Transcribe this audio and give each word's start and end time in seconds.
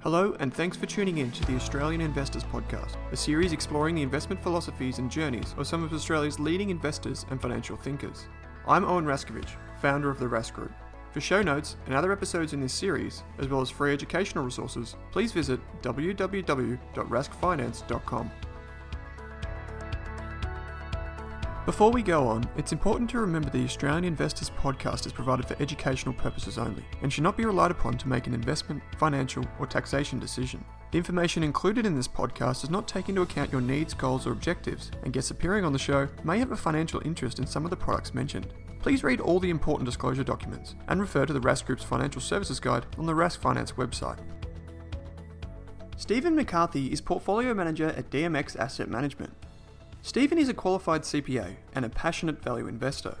Hello, 0.00 0.36
and 0.40 0.52
thanks 0.54 0.76
for 0.76 0.86
tuning 0.86 1.18
in 1.18 1.30
to 1.32 1.44
the 1.46 1.56
Australian 1.56 2.00
Investors 2.00 2.44
Podcast, 2.44 2.96
a 3.10 3.16
series 3.16 3.52
exploring 3.52 3.94
the 3.94 4.02
investment 4.02 4.42
philosophies 4.42 4.98
and 4.98 5.08
journeys 5.10 5.54
of 5.58 5.66
some 5.66 5.82
of 5.82 5.92
Australia's 5.92 6.38
leading 6.38 6.70
investors 6.70 7.26
and 7.30 7.42
financial 7.42 7.76
thinkers. 7.76 8.26
I'm 8.68 8.84
Owen 8.84 9.06
Raskovich, 9.06 9.50
founder 9.80 10.08
of 10.10 10.20
the 10.20 10.26
Rask 10.26 10.52
Group. 10.52 10.72
For 11.12 11.20
show 11.20 11.42
notes 11.42 11.76
and 11.86 11.94
other 11.94 12.12
episodes 12.12 12.52
in 12.52 12.60
this 12.60 12.74
series, 12.74 13.24
as 13.38 13.48
well 13.48 13.62
as 13.62 13.70
free 13.70 13.92
educational 13.92 14.44
resources, 14.44 14.94
please 15.10 15.32
visit 15.32 15.58
www.raskfinance.com. 15.82 18.30
Before 21.66 21.90
we 21.90 22.00
go 22.00 22.28
on, 22.28 22.48
it's 22.56 22.70
important 22.70 23.10
to 23.10 23.18
remember 23.18 23.50
the 23.50 23.64
Australian 23.64 24.04
Investors 24.04 24.52
Podcast 24.56 25.04
is 25.04 25.12
provided 25.12 25.46
for 25.46 25.60
educational 25.60 26.14
purposes 26.14 26.58
only 26.58 26.84
and 27.02 27.12
should 27.12 27.24
not 27.24 27.36
be 27.36 27.44
relied 27.44 27.72
upon 27.72 27.98
to 27.98 28.08
make 28.08 28.28
an 28.28 28.34
investment, 28.34 28.80
financial, 28.98 29.44
or 29.58 29.66
taxation 29.66 30.20
decision. 30.20 30.64
The 30.92 30.98
information 30.98 31.42
included 31.42 31.84
in 31.84 31.96
this 31.96 32.06
podcast 32.06 32.60
does 32.60 32.70
not 32.70 32.86
take 32.86 33.08
into 33.08 33.22
account 33.22 33.50
your 33.50 33.60
needs, 33.60 33.94
goals, 33.94 34.28
or 34.28 34.30
objectives, 34.30 34.92
and 35.02 35.12
guests 35.12 35.32
appearing 35.32 35.64
on 35.64 35.72
the 35.72 35.78
show 35.78 36.06
may 36.22 36.38
have 36.38 36.52
a 36.52 36.56
financial 36.56 37.02
interest 37.04 37.40
in 37.40 37.48
some 37.48 37.64
of 37.64 37.70
the 37.70 37.76
products 37.76 38.14
mentioned. 38.14 38.46
Please 38.78 39.02
read 39.02 39.20
all 39.20 39.40
the 39.40 39.50
important 39.50 39.86
disclosure 39.86 40.22
documents 40.22 40.76
and 40.86 41.00
refer 41.00 41.26
to 41.26 41.32
the 41.32 41.40
Rask 41.40 41.66
Group's 41.66 41.82
financial 41.82 42.20
services 42.20 42.60
guide 42.60 42.86
on 42.96 43.06
the 43.06 43.12
Rask 43.12 43.38
Finance 43.38 43.72
website. 43.72 44.20
Steven 45.96 46.36
McCarthy 46.36 46.92
is 46.92 47.00
Portfolio 47.00 47.54
Manager 47.54 47.88
at 47.88 48.08
DMX 48.10 48.56
Asset 48.56 48.88
Management. 48.88 49.32
Steven 50.06 50.38
is 50.38 50.48
a 50.48 50.54
qualified 50.54 51.02
CPA 51.02 51.56
and 51.74 51.84
a 51.84 51.88
passionate 51.88 52.40
value 52.40 52.68
investor. 52.68 53.16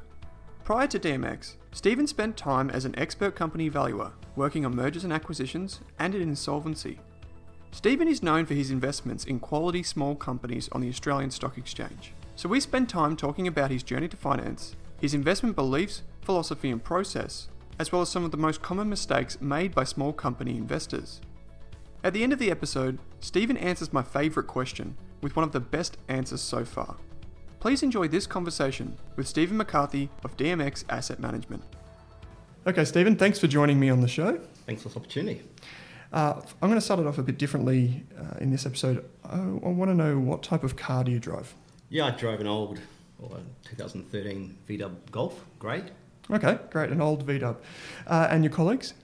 Prior 0.62 0.86
to 0.86 1.00
DMX, 1.00 1.56
Steven 1.72 2.06
spent 2.06 2.36
time 2.36 2.70
as 2.70 2.84
an 2.84 2.96
expert 2.96 3.34
company 3.34 3.68
valuer, 3.68 4.12
working 4.36 4.64
on 4.64 4.76
mergers 4.76 5.02
and 5.02 5.12
acquisitions 5.12 5.80
and 5.98 6.14
in 6.14 6.22
insolvency. 6.22 7.00
Steven 7.72 8.06
is 8.06 8.22
known 8.22 8.46
for 8.46 8.54
his 8.54 8.70
investments 8.70 9.24
in 9.24 9.40
quality 9.40 9.82
small 9.82 10.14
companies 10.14 10.68
on 10.70 10.80
the 10.80 10.88
Australian 10.88 11.32
Stock 11.32 11.58
Exchange. 11.58 12.12
So 12.36 12.48
we 12.48 12.60
spend 12.60 12.88
time 12.88 13.16
talking 13.16 13.48
about 13.48 13.72
his 13.72 13.82
journey 13.82 14.06
to 14.06 14.16
finance, 14.16 14.76
his 15.00 15.12
investment 15.12 15.56
beliefs, 15.56 16.02
philosophy, 16.22 16.70
and 16.70 16.82
process, 16.82 17.48
as 17.80 17.90
well 17.90 18.02
as 18.02 18.10
some 18.10 18.24
of 18.24 18.30
the 18.30 18.36
most 18.36 18.62
common 18.62 18.88
mistakes 18.88 19.40
made 19.40 19.74
by 19.74 19.82
small 19.82 20.12
company 20.12 20.56
investors. 20.56 21.20
At 22.04 22.12
the 22.12 22.22
end 22.22 22.32
of 22.32 22.38
the 22.38 22.52
episode, 22.52 23.00
Steven 23.18 23.56
answers 23.56 23.92
my 23.92 24.04
favourite 24.04 24.46
question 24.46 24.96
with 25.22 25.36
one 25.36 25.44
of 25.44 25.52
the 25.52 25.60
best 25.60 25.96
answers 26.08 26.40
so 26.40 26.64
far. 26.64 26.96
Please 27.60 27.82
enjoy 27.82 28.08
this 28.08 28.26
conversation 28.26 28.96
with 29.16 29.26
Steven 29.26 29.56
McCarthy 29.56 30.10
of 30.22 30.36
DMX 30.36 30.84
Asset 30.88 31.18
Management. 31.18 31.62
Okay, 32.66 32.84
Steven, 32.84 33.16
thanks 33.16 33.38
for 33.38 33.46
joining 33.46 33.78
me 33.78 33.90
on 33.90 34.00
the 34.00 34.08
show. 34.08 34.40
Thanks 34.66 34.82
for 34.82 34.88
this 34.88 34.96
opportunity. 34.96 35.42
Uh, 36.12 36.40
I'm 36.62 36.68
going 36.68 36.74
to 36.74 36.80
start 36.80 37.00
it 37.00 37.06
off 37.06 37.18
a 37.18 37.22
bit 37.22 37.38
differently 37.38 38.04
uh, 38.18 38.38
in 38.40 38.50
this 38.50 38.66
episode. 38.66 39.04
I, 39.24 39.36
I 39.36 39.38
want 39.38 39.90
to 39.90 39.94
know 39.94 40.18
what 40.18 40.42
type 40.42 40.64
of 40.64 40.76
car 40.76 41.04
do 41.04 41.10
you 41.10 41.18
drive? 41.18 41.54
Yeah, 41.88 42.06
I 42.06 42.10
drove 42.10 42.40
an 42.40 42.46
old 42.46 42.80
or 43.18 43.38
2013 43.64 44.58
VW 44.68 44.94
Golf, 45.10 45.44
great. 45.58 45.84
Okay, 46.30 46.58
great, 46.70 46.90
an 46.90 47.00
old 47.00 47.26
VW. 47.26 47.56
Uh, 48.06 48.28
and 48.30 48.42
your 48.44 48.52
colleagues? 48.52 48.94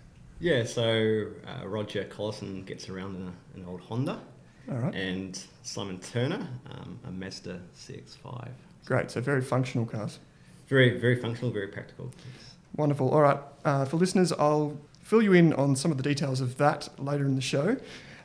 Yeah, 0.41 0.65
so 0.65 1.27
uh, 1.47 1.67
Roger 1.69 2.05
Collison 2.05 2.67
gets 2.67 2.89
around 2.89 3.17
in 3.17 3.23
a, 3.29 3.61
an 3.61 3.67
old 3.69 3.81
Honda. 3.83 4.21
All 4.71 4.77
right. 4.77 4.95
And 4.95 5.41
Simon 5.63 5.99
Turner, 5.99 6.47
um, 6.71 6.99
a 7.07 7.11
Mazda 7.11 7.61
CX-5. 7.77 8.49
Great, 8.85 9.11
so 9.11 9.21
very 9.21 9.43
functional 9.43 9.87
cars. 9.87 10.19
Very, 10.69 10.99
very 10.99 11.17
functional, 11.17 11.51
very 11.51 11.69
practical. 11.69 12.13
Wonderful. 12.77 13.11
All 13.11 13.21
right, 13.21 13.39
uh, 13.65 13.85
for 13.85 13.97
listeners, 13.97 14.33
I'll 14.33 14.79
fill 15.03 15.23
you 15.23 15.33
in 15.33 15.53
on 15.55 15.77
some 15.77 15.91
of 15.91 15.97
the 15.97 16.03
details 16.03 16.41
of 16.41 16.57
that 16.59 16.89
later 16.99 17.25
in 17.25 17.35
the 17.35 17.43
show. 17.43 17.77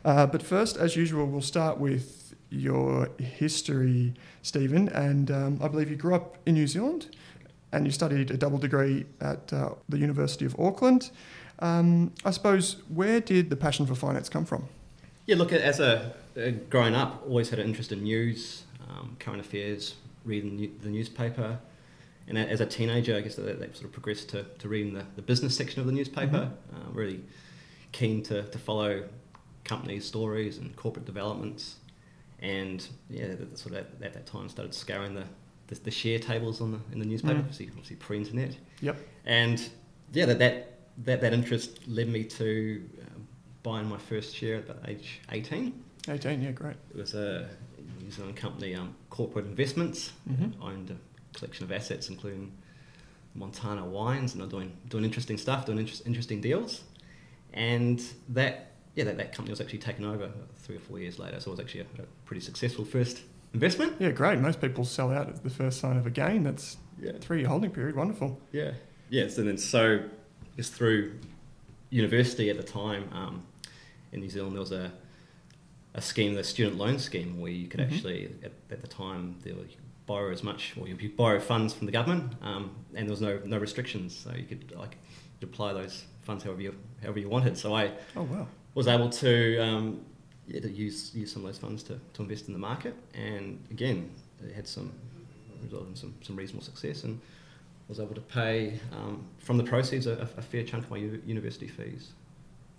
Uh, 0.06 0.26
but 0.26 0.42
first, 0.42 0.78
as 0.78 0.96
usual, 0.96 1.26
we'll 1.26 1.42
start 1.42 1.80
with 1.80 2.34
your 2.50 3.10
history, 3.20 4.14
Steven. 4.42 4.90
And 4.90 5.30
um, 5.32 5.60
I 5.62 5.68
believe 5.68 5.90
you 5.90 5.96
grew 5.96 6.16
up 6.16 6.38
in 6.46 6.54
New 6.54 6.68
Zealand 6.68 7.16
and 7.72 7.86
you 7.86 7.92
studied 7.92 8.32
a 8.32 8.38
double 8.38 8.58
degree 8.58 9.06
at 9.20 9.52
uh, 9.52 9.72
the 9.90 9.98
University 9.98 10.46
of 10.46 10.58
Auckland. 10.60 11.12
Um, 11.60 12.14
I 12.24 12.32
suppose, 12.32 12.78
where 12.88 13.20
did 13.20 13.50
the 13.50 13.56
passion 13.56 13.86
for 13.86 13.96
finance 13.96 14.30
come 14.30 14.46
from? 14.46 14.70
Yeah, 15.26 15.36
look, 15.36 15.52
as 15.52 15.80
a 15.80 16.14
uh, 16.38 16.52
growing 16.70 16.96
up, 16.96 17.24
always 17.26 17.50
had 17.50 17.60
an 17.60 17.68
interest 17.68 17.92
in 17.92 18.04
news, 18.04 18.64
um, 18.90 19.16
current 19.20 19.40
affairs, 19.40 19.96
reading 20.24 20.72
the 20.82 20.90
newspaper. 20.90 21.60
And 22.28 22.38
as 22.38 22.60
a 22.60 22.66
teenager, 22.66 23.16
I 23.16 23.22
guess 23.22 23.36
that, 23.36 23.60
that 23.60 23.76
sort 23.76 23.86
of 23.86 23.94
progressed 23.94 24.30
to, 24.30 24.44
to 24.44 24.68
reading 24.68 24.94
the, 24.94 25.06
the 25.16 25.22
business 25.22 25.56
section 25.56 25.80
of 25.80 25.88
the 25.88 25.94
newspaper. 25.94 26.52
Mm-hmm. 26.74 26.76
Uh, 26.76 26.92
really 26.92 27.24
keen 27.94 28.22
to, 28.24 28.44
to 28.44 28.60
follow 28.60 29.06
company 29.64 30.00
stories 30.00 30.58
and 30.58 30.76
corporate 30.76 31.06
developments. 31.06 31.78
And 32.40 32.86
yeah, 33.10 33.36
sort 33.56 33.76
of 33.76 33.80
at, 33.80 33.88
at 34.04 34.14
that 34.14 34.26
time 34.26 34.50
started 34.50 34.74
scouring 34.74 35.16
the, 35.16 35.24
the, 35.68 35.76
the, 35.76 35.92
share 35.92 36.20
tables 36.20 36.62
on 36.62 36.72
the, 36.72 36.80
in 36.92 37.00
the 37.00 37.06
newspaper, 37.06 37.36
mm. 37.36 37.40
obviously, 37.40 37.70
obviously 37.70 37.96
pre-internet. 37.96 38.58
Yep. 38.82 38.98
And 39.26 39.70
yeah, 40.12 40.26
that, 40.26 40.40
that, 40.40 40.80
that, 41.06 41.22
that 41.22 41.34
interest 41.34 41.88
led 41.88 42.10
me 42.10 42.26
to 42.26 42.84
buying 43.64 43.88
my 43.88 43.98
first 43.98 44.36
share 44.36 44.58
at 44.58 44.70
about 44.70 44.88
age 44.88 45.22
18. 45.32 45.84
18, 46.10 46.42
yeah, 46.42 46.52
great. 46.52 46.76
It 46.90 46.98
was 46.98 47.14
a 47.14 47.48
New 48.02 48.12
Zealand 48.12 48.36
company, 48.36 48.76
um, 48.76 48.96
Corporate 49.10 49.46
Investments, 49.46 50.12
mm-hmm. 50.30 50.62
owned 50.62 50.92
a 50.92 51.38
collection 51.38 51.66
of 51.66 51.72
assets, 51.72 52.10
including 52.10 52.52
Montana 53.36 53.86
wines, 53.86 54.34
and 54.34 54.42
they're 54.42 54.50
doing 54.50 54.76
doing 54.90 55.04
interesting 55.04 55.38
stuff, 55.38 55.66
doing 55.66 55.80
inter- 55.80 56.04
interesting 56.06 56.42
deals. 56.42 56.84
And 57.54 58.02
that 58.30 58.72
yeah, 58.96 59.04
that, 59.06 59.18
that 59.18 59.32
company 59.32 59.52
was 59.52 59.62
actually 59.62 59.80
taken 59.80 60.06
over 60.06 60.32
three 60.56 60.76
or 60.76 60.80
four 60.80 61.00
years 61.00 61.20
later. 61.20 61.40
So 61.40 61.52
it 61.52 61.54
was 61.54 61.60
actually 61.60 61.82
a, 61.82 62.02
a 62.02 62.06
pretty 62.26 62.42
successful 62.42 62.84
first 62.84 63.22
investment. 63.54 63.96
Yeah, 64.00 64.12
great. 64.12 64.40
Most 64.40 64.60
people 64.60 64.86
sell 64.86 65.12
out 65.12 65.30
at 65.30 65.44
the 65.44 65.50
first 65.50 65.80
sign 65.80 65.98
of 65.98 66.08
a 66.08 66.10
gain. 66.10 66.44
That's 66.44 66.78
yeah. 67.02 67.14
three 67.20 67.40
year 67.40 67.48
holding 67.48 67.72
period. 67.72 67.96
Wonderful. 67.96 68.40
Yeah. 68.52 68.72
Yes, 69.10 69.38
and 69.38 69.48
then 69.48 69.58
so 69.58 70.04
it's 70.58 70.70
through 70.70 71.14
university 71.90 72.50
at 72.50 72.58
the 72.58 72.64
time. 72.64 73.10
Um, 73.14 73.44
in 74.12 74.22
New 74.22 74.30
Zealand, 74.30 74.54
there 74.54 74.62
was 74.62 74.72
a 74.72 74.92
a 75.98 76.02
scheme, 76.02 76.36
the 76.36 76.44
student 76.44 76.78
loan 76.78 77.00
scheme, 77.00 77.42
where 77.42 77.52
you 77.52 77.68
could 77.68 77.82
mm-hmm. 77.82 77.94
actually, 77.94 78.36
at, 78.44 78.52
at, 78.72 78.82
the 78.82 78.88
time, 78.88 79.36
there 79.44 79.56
were, 79.56 79.62
you 79.62 79.68
could 79.68 80.06
borrow 80.06 80.32
as 80.32 80.44
much, 80.44 80.74
or 80.80 80.88
you 80.88 80.96
could 80.96 81.18
borrow 81.18 81.40
funds 81.40 81.74
from 81.74 81.88
the 81.88 81.92
government, 81.92 82.34
um, 82.42 82.72
and 82.96 83.08
there 83.08 83.12
was 83.12 83.22
no 83.22 83.42
no 83.46 83.58
restrictions, 83.58 84.16
so 84.16 84.32
you 84.34 84.46
could 84.46 84.72
like 84.78 84.98
apply 85.42 85.74
those 85.74 86.06
funds 86.22 86.44
however 86.44 86.62
you 86.62 86.76
however 87.02 87.20
you 87.20 87.30
wanted. 87.30 87.58
So 87.58 87.76
I 87.76 87.92
oh 88.16 88.24
wow 88.24 88.48
was 88.78 88.88
able 88.88 89.10
to 89.10 89.58
um, 89.58 90.02
yeah, 90.46 90.62
to 90.62 90.72
use 90.72 91.14
use 91.16 91.34
some 91.34 91.44
of 91.44 91.48
those 91.48 91.58
funds 91.58 91.82
to, 91.84 92.00
to 92.14 92.22
invest 92.22 92.48
in 92.48 92.54
the 92.54 92.60
market, 92.60 92.96
and 93.16 93.60
again, 93.72 94.10
it 94.48 94.54
had 94.54 94.68
some 94.68 94.94
resulted 95.64 95.90
in 95.90 95.96
some 95.96 96.14
some 96.22 96.36
reasonable 96.36 96.64
success, 96.64 97.04
and 97.04 97.20
was 97.88 98.00
able 98.00 98.14
to 98.14 98.22
pay 98.22 98.80
um, 98.94 99.26
from 99.40 99.58
the 99.58 99.64
proceeds 99.64 100.06
a, 100.06 100.30
a, 100.38 100.42
fair 100.42 100.62
chunk 100.62 100.84
of 100.84 100.92
my 100.92 100.98
u- 100.98 101.22
university 101.26 101.68
fees. 101.68 102.10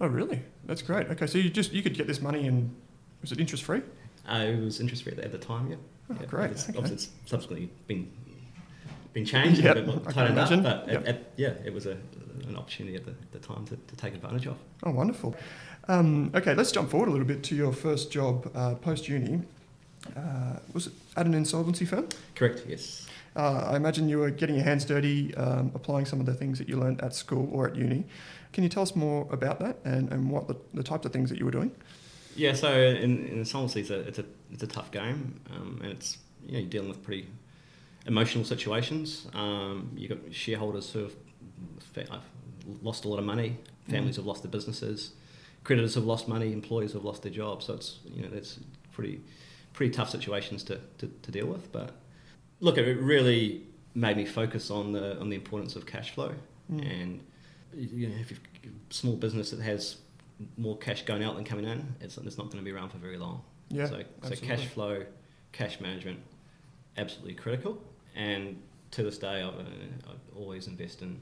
Oh, 0.01 0.07
really? 0.07 0.43
That's 0.67 0.83
great. 0.83 1.09
Okay, 1.09 1.27
so 1.27 1.39
you 1.39 1.51
just 1.51 1.73
you 1.73 1.83
could 1.83 1.95
get 1.95 2.07
this 2.07 2.21
money 2.21 2.47
and 2.47 2.75
was 3.21 3.33
it 3.33 3.41
interest 3.41 3.65
free? 3.65 3.83
Uh, 4.29 4.45
it 4.49 4.61
was 4.61 4.81
interest 4.81 5.05
free 5.05 5.13
at 5.13 5.33
the 5.33 5.39
time. 5.39 5.71
Yeah. 5.71 5.77
Oh, 6.11 6.17
yeah, 6.21 6.27
great. 6.27 6.51
It's, 6.51 6.69
okay. 6.69 6.79
Obviously, 6.79 6.95
it's 6.95 7.31
subsequently 7.31 7.71
been 7.87 8.11
been 9.13 9.25
changed 9.25 9.63
yep, 9.63 9.77
a 9.77 9.83
bit 9.83 10.05
tightened 10.11 10.39
up, 10.39 10.85
but 10.85 10.93
yep. 10.93 11.03
at, 11.03 11.09
at, 11.09 11.33
yeah, 11.37 11.55
it 11.65 11.73
was 11.73 11.87
a, 11.87 11.97
an 12.47 12.57
opportunity 12.57 12.95
at 12.95 13.05
the, 13.05 13.15
the 13.33 13.39
time 13.39 13.65
to, 13.67 13.77
to 13.77 13.97
take 13.97 14.15
advantage 14.15 14.47
of. 14.47 14.57
Oh, 14.85 14.91
wonderful. 14.91 15.35
Um, 15.89 16.31
okay, 16.35 16.55
let's 16.55 16.71
jump 16.71 16.91
forward 16.91 17.09
a 17.09 17.13
little 17.13 17.27
bit 17.27 17.43
to 17.45 17.57
your 17.57 17.73
first 17.73 18.11
job 18.11 18.51
uh, 18.55 18.75
post 18.75 19.09
uni. 19.09 19.43
Uh, 20.15 20.59
was 20.73 20.89
it 20.89 20.93
at 21.17 21.27
an 21.27 21.35
insolvency 21.35 21.85
firm? 21.85 22.09
Correct. 22.35 22.65
Yes. 22.69 23.07
Uh, 23.35 23.71
I 23.73 23.77
imagine 23.77 24.09
you 24.09 24.19
were 24.19 24.31
getting 24.31 24.57
your 24.57 24.65
hands 24.65 24.85
dirty, 24.85 25.35
um, 25.37 25.71
applying 25.75 26.07
some 26.07 26.21
of 26.21 26.27
the 26.27 26.35
things 26.35 26.59
that 26.59 26.69
you 26.69 26.77
learned 26.77 27.01
at 27.01 27.15
school 27.15 27.49
or 27.53 27.69
at 27.69 27.77
uni. 27.77 28.05
Can 28.53 28.63
you 28.63 28.69
tell 28.69 28.83
us 28.83 28.95
more 28.95 29.27
about 29.31 29.59
that 29.61 29.79
and, 29.85 30.11
and 30.13 30.31
what 30.31 30.49
the, 30.49 30.57
the 30.75 30.83
types 30.83 31.07
of 31.07 31.13
things 31.13 31.31
that 31.31 31.39
you 31.39 31.45
were 31.45 31.51
doing? 31.51 31.71
Yeah, 32.39 32.53
so 32.53 32.73
in, 32.73 33.27
in 33.27 33.39
insolvency, 33.39 33.81
it's 33.81 33.91
a, 33.91 34.01
it's 34.01 34.19
a, 34.21 34.25
it's 34.53 34.63
a 34.63 34.67
tough 34.69 34.93
game, 34.93 35.41
um, 35.51 35.81
and 35.83 35.91
it's 35.91 36.19
you 36.47 36.53
know, 36.53 36.59
you're 36.61 36.69
dealing 36.69 36.89
with 36.89 37.03
pretty 37.03 37.27
emotional 38.07 38.45
situations. 38.45 39.27
Um, 39.35 39.91
you've 39.97 40.11
got 40.11 40.33
shareholders 40.33 40.91
who 40.93 41.01
have 41.01 41.13
lost 42.81 43.05
a 43.05 43.09
lot 43.09 43.19
of 43.19 43.25
money, 43.25 43.57
families 43.89 44.15
mm. 44.15 44.19
have 44.19 44.27
lost 44.27 44.43
their 44.45 44.53
businesses, 44.53 45.15
creditors 45.65 45.97
have 45.97 46.05
lost 46.05 46.29
money, 46.29 46.53
employees 46.53 46.93
have 46.93 47.05
lost 47.05 47.23
their 47.23 47.33
jobs. 47.33 47.67
So 47.67 47.75
it's 47.75 47.99
you 48.05 48.23
know 48.23 48.29
that's 48.29 48.61
pretty 48.93 49.21
pretty 49.73 49.93
tough 49.93 50.11
situations 50.11 50.63
to, 50.65 50.81
to, 50.99 51.09
to 51.23 51.31
deal 51.33 51.47
with. 51.47 51.73
But 51.73 51.91
look, 52.61 52.79
it 52.79 53.01
really 53.01 53.63
made 53.97 54.17
me 54.17 54.25
focus 54.25 54.71
on 54.71 54.93
the 54.93 55.19
on 55.19 55.29
the 55.29 55.37
importance 55.37 55.75
of 55.75 55.87
cash 55.87 56.13
flow 56.13 56.35
mm. 56.73 57.03
and 57.03 57.21
you 57.75 58.09
know, 58.09 58.17
if 58.17 58.31
you've 58.31 58.41
a 58.65 58.95
small 58.95 59.17
business 59.17 59.51
that 59.51 59.61
has 59.61 59.97
more 60.57 60.77
cash 60.79 61.03
going 61.03 61.23
out 61.23 61.37
than 61.37 61.45
coming 61.45 61.65
in, 61.65 61.95
it's, 62.01 62.17
it's 62.19 62.39
not 62.39 62.47
going 62.51 62.59
to 62.59 62.65
be 62.65 62.71
around 62.71 62.91
for 62.91 62.99
very 62.99 63.17
long. 63.17 63.43
Yeah, 63.71 63.87
so, 63.87 64.03
so 64.23 64.35
cash 64.37 64.67
flow, 64.67 65.05
cash 65.53 65.81
management, 65.81 66.21
absolutely 66.97 67.35
critical. 67.35 67.83
And 68.15 68.61
to 68.93 69.03
this 69.03 69.19
day, 69.19 69.43
I've, 69.43 69.55
uh, 69.55 70.11
I've 70.11 70.37
always 70.37 70.67
invest 70.67 71.03
in 71.03 71.21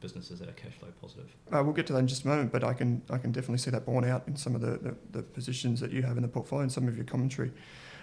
businesses 0.00 0.40
that 0.40 0.48
are 0.48 0.52
cash 0.52 0.72
flow 0.72 0.88
positive. 1.00 1.34
Uh, 1.50 1.62
we'll 1.62 1.72
get 1.72 1.86
to 1.86 1.92
that 1.94 2.00
in 2.00 2.08
just 2.08 2.24
a 2.24 2.28
moment, 2.28 2.52
but 2.52 2.64
I 2.64 2.74
can 2.74 3.02
I 3.08 3.18
can 3.18 3.32
definitely 3.32 3.58
see 3.58 3.70
that 3.70 3.86
borne 3.86 4.04
out 4.04 4.26
in 4.26 4.36
some 4.36 4.54
of 4.54 4.60
the, 4.60 4.78
the, 4.78 4.96
the 5.12 5.22
positions 5.22 5.80
that 5.80 5.92
you 5.92 6.02
have 6.02 6.16
in 6.16 6.22
the 6.22 6.28
portfolio 6.28 6.62
and 6.62 6.72
some 6.72 6.88
of 6.88 6.96
your 6.96 7.06
commentary. 7.06 7.52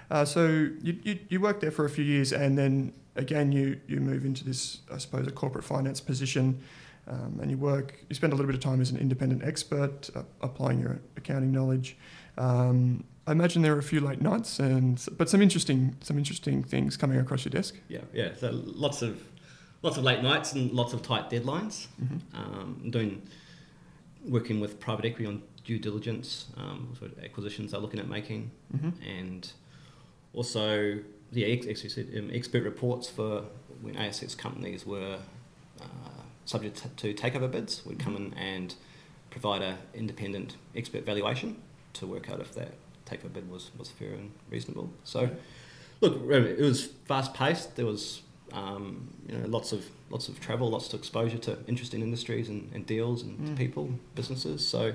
Uh, 0.09 0.25
so 0.25 0.47
you, 0.81 0.97
you, 1.03 1.19
you 1.29 1.39
worked 1.39 1.61
there 1.61 1.69
for 1.69 1.85
a 1.85 1.89
few 1.89 2.03
years, 2.03 2.33
and 2.33 2.57
then 2.57 2.93
again 3.15 3.51
you 3.51 3.79
you 3.87 3.99
move 3.99 4.25
into 4.25 4.43
this 4.43 4.79
I 4.91 4.97
suppose 4.97 5.27
a 5.27 5.31
corporate 5.31 5.65
finance 5.65 6.01
position, 6.01 6.61
um, 7.09 7.39
and 7.41 7.49
you 7.51 7.57
work 7.57 7.95
you 8.09 8.15
spend 8.15 8.33
a 8.33 8.35
little 8.35 8.47
bit 8.47 8.55
of 8.55 8.61
time 8.61 8.81
as 8.81 8.91
an 8.91 8.97
independent 8.97 9.43
expert 9.43 10.09
uh, 10.15 10.23
applying 10.41 10.79
your 10.79 10.99
accounting 11.17 11.51
knowledge. 11.51 11.97
Um, 12.37 13.03
I 13.27 13.31
imagine 13.31 13.61
there 13.61 13.75
are 13.75 13.79
a 13.79 13.83
few 13.83 13.99
late 13.99 14.21
nights, 14.21 14.59
and 14.59 15.03
but 15.17 15.29
some 15.29 15.41
interesting 15.41 15.95
some 16.01 16.17
interesting 16.17 16.63
things 16.63 16.97
coming 16.97 17.19
across 17.19 17.45
your 17.45 17.51
desk. 17.51 17.75
Yeah, 17.87 17.99
yeah. 18.13 18.29
So 18.39 18.49
lots 18.53 19.01
of 19.01 19.21
lots 19.81 19.97
of 19.97 20.03
late 20.03 20.21
nights 20.23 20.53
and 20.53 20.71
lots 20.71 20.93
of 20.93 21.01
tight 21.01 21.29
deadlines. 21.29 21.87
Mm-hmm. 22.01 22.17
Um, 22.35 22.89
doing 22.89 23.21
working 24.27 24.59
with 24.59 24.79
private 24.79 25.05
equity 25.05 25.25
on 25.25 25.41
due 25.63 25.79
diligence, 25.79 26.47
um, 26.57 26.93
sort 26.97 27.11
of 27.11 27.23
acquisitions 27.23 27.71
they're 27.71 27.79
looking 27.79 27.99
at 27.99 28.07
making, 28.07 28.51
Mm-hmm. 28.75 28.89
and 29.07 29.51
also 30.33 30.99
the 31.31 31.45
ex- 31.45 31.67
ex- 31.67 31.97
um, 31.97 32.29
expert 32.33 32.63
reports 32.63 33.07
for 33.09 33.43
when 33.81 33.95
ASX 33.95 34.37
companies 34.37 34.85
were 34.85 35.19
subject 36.49 36.97
to 36.97 37.13
takeover 37.13 37.49
bids 37.49 37.85
would 37.85 37.99
come 37.99 38.15
in 38.15 38.33
and 38.33 38.73
provide 39.29 39.61
an 39.61 39.77
independent 39.93 40.55
expert 40.75 41.05
valuation 41.05 41.49
to 41.93 42.07
work 42.07 42.29
out 42.31 42.39
if 42.39 42.51
that 42.55 42.71
takeover 43.05 43.31
bid 43.33 43.49
was, 43.49 43.69
was 43.77 43.89
fair 43.89 44.13
and 44.13 44.31
reasonable. 44.49 44.89
So, 45.03 45.29
look, 46.01 46.13
it 46.31 46.59
was 46.59 46.87
fast 47.05 47.33
paced. 47.35 47.75
There 47.75 47.85
was 47.85 48.21
um, 48.51 49.13
you 49.27 49.37
know 49.37 49.47
lots 49.47 49.71
of 49.71 49.85
lots 50.09 50.27
of 50.27 50.39
travel, 50.39 50.67
lots 50.71 50.91
of 50.91 50.99
exposure 50.99 51.37
to 51.37 51.57
interesting 51.67 52.01
industries 52.01 52.49
and, 52.49 52.61
and 52.73 52.83
deals 52.85 53.21
and 53.21 53.37
Mm. 53.39 53.55
people, 53.55 53.89
businesses. 54.15 54.67
So, 54.67 54.93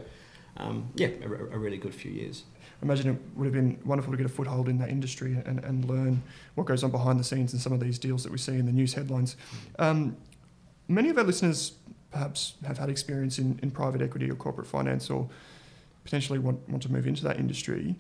um, 0.56 0.88
yeah, 0.96 1.10
a, 1.22 1.26
a 1.56 1.58
really 1.58 1.78
good 1.78 1.94
few 1.94 2.10
years. 2.10 2.42
I 2.82 2.84
imagine 2.86 3.06
it 3.14 3.20
would 3.36 3.44
have 3.44 3.54
been 3.54 3.78
wonderful 3.84 4.10
to 4.12 4.16
get 4.16 4.26
a 4.26 4.34
foothold 4.38 4.68
in 4.68 4.78
that 4.78 4.88
industry 4.90 5.36
and, 5.46 5.62
and 5.64 5.84
learn 5.84 6.20
what 6.56 6.66
goes 6.66 6.82
on 6.82 6.90
behind 6.90 7.20
the 7.20 7.24
scenes 7.24 7.52
in 7.52 7.60
some 7.60 7.72
of 7.72 7.78
these 7.78 7.96
deals 8.00 8.24
that 8.24 8.32
we 8.32 8.38
see 8.38 8.58
in 8.58 8.66
the 8.66 8.72
news 8.72 8.92
headlines. 8.94 9.36
Um, 9.78 10.16
many 10.88 11.08
of 11.08 11.18
our 11.18 11.24
listeners 11.24 11.72
perhaps 12.10 12.54
have 12.66 12.78
had 12.78 12.88
experience 12.88 13.38
in, 13.38 13.58
in 13.62 13.70
private 13.70 14.00
equity 14.00 14.30
or 14.30 14.34
corporate 14.34 14.66
finance 14.66 15.10
or 15.10 15.28
potentially 16.04 16.38
want, 16.38 16.68
want 16.68 16.82
to 16.82 16.92
move 16.92 17.06
into 17.06 17.24
that 17.24 17.38
industry. 17.38 17.96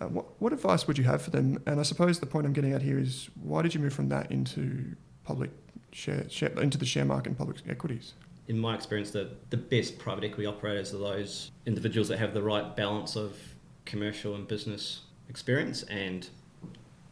Uh, 0.00 0.06
what, 0.06 0.26
what 0.40 0.52
advice 0.52 0.86
would 0.86 0.96
you 0.96 1.04
have 1.04 1.20
for 1.20 1.30
them? 1.30 1.60
And 1.66 1.80
I 1.80 1.82
suppose 1.82 2.20
the 2.20 2.26
point 2.26 2.46
I'm 2.46 2.52
getting 2.52 2.72
at 2.72 2.82
here 2.82 2.98
is 2.98 3.28
why 3.42 3.62
did 3.62 3.74
you 3.74 3.80
move 3.80 3.92
from 3.92 4.08
that 4.10 4.30
into 4.30 4.94
public 5.24 5.50
share, 5.92 6.28
share 6.30 6.50
into 6.60 6.78
the 6.78 6.86
share 6.86 7.04
market 7.04 7.30
and 7.30 7.38
public 7.38 7.58
equities? 7.68 8.14
in 8.50 8.58
my 8.58 8.74
experience, 8.74 9.12
the, 9.12 9.30
the 9.50 9.56
best 9.56 9.96
private 9.96 10.24
equity 10.24 10.44
operators 10.44 10.92
are 10.92 10.98
those 10.98 11.52
individuals 11.66 12.08
that 12.08 12.18
have 12.18 12.34
the 12.34 12.42
right 12.42 12.74
balance 12.74 13.14
of 13.14 13.36
commercial 13.84 14.34
and 14.34 14.48
business 14.48 15.02
experience 15.28 15.84
and 15.84 16.28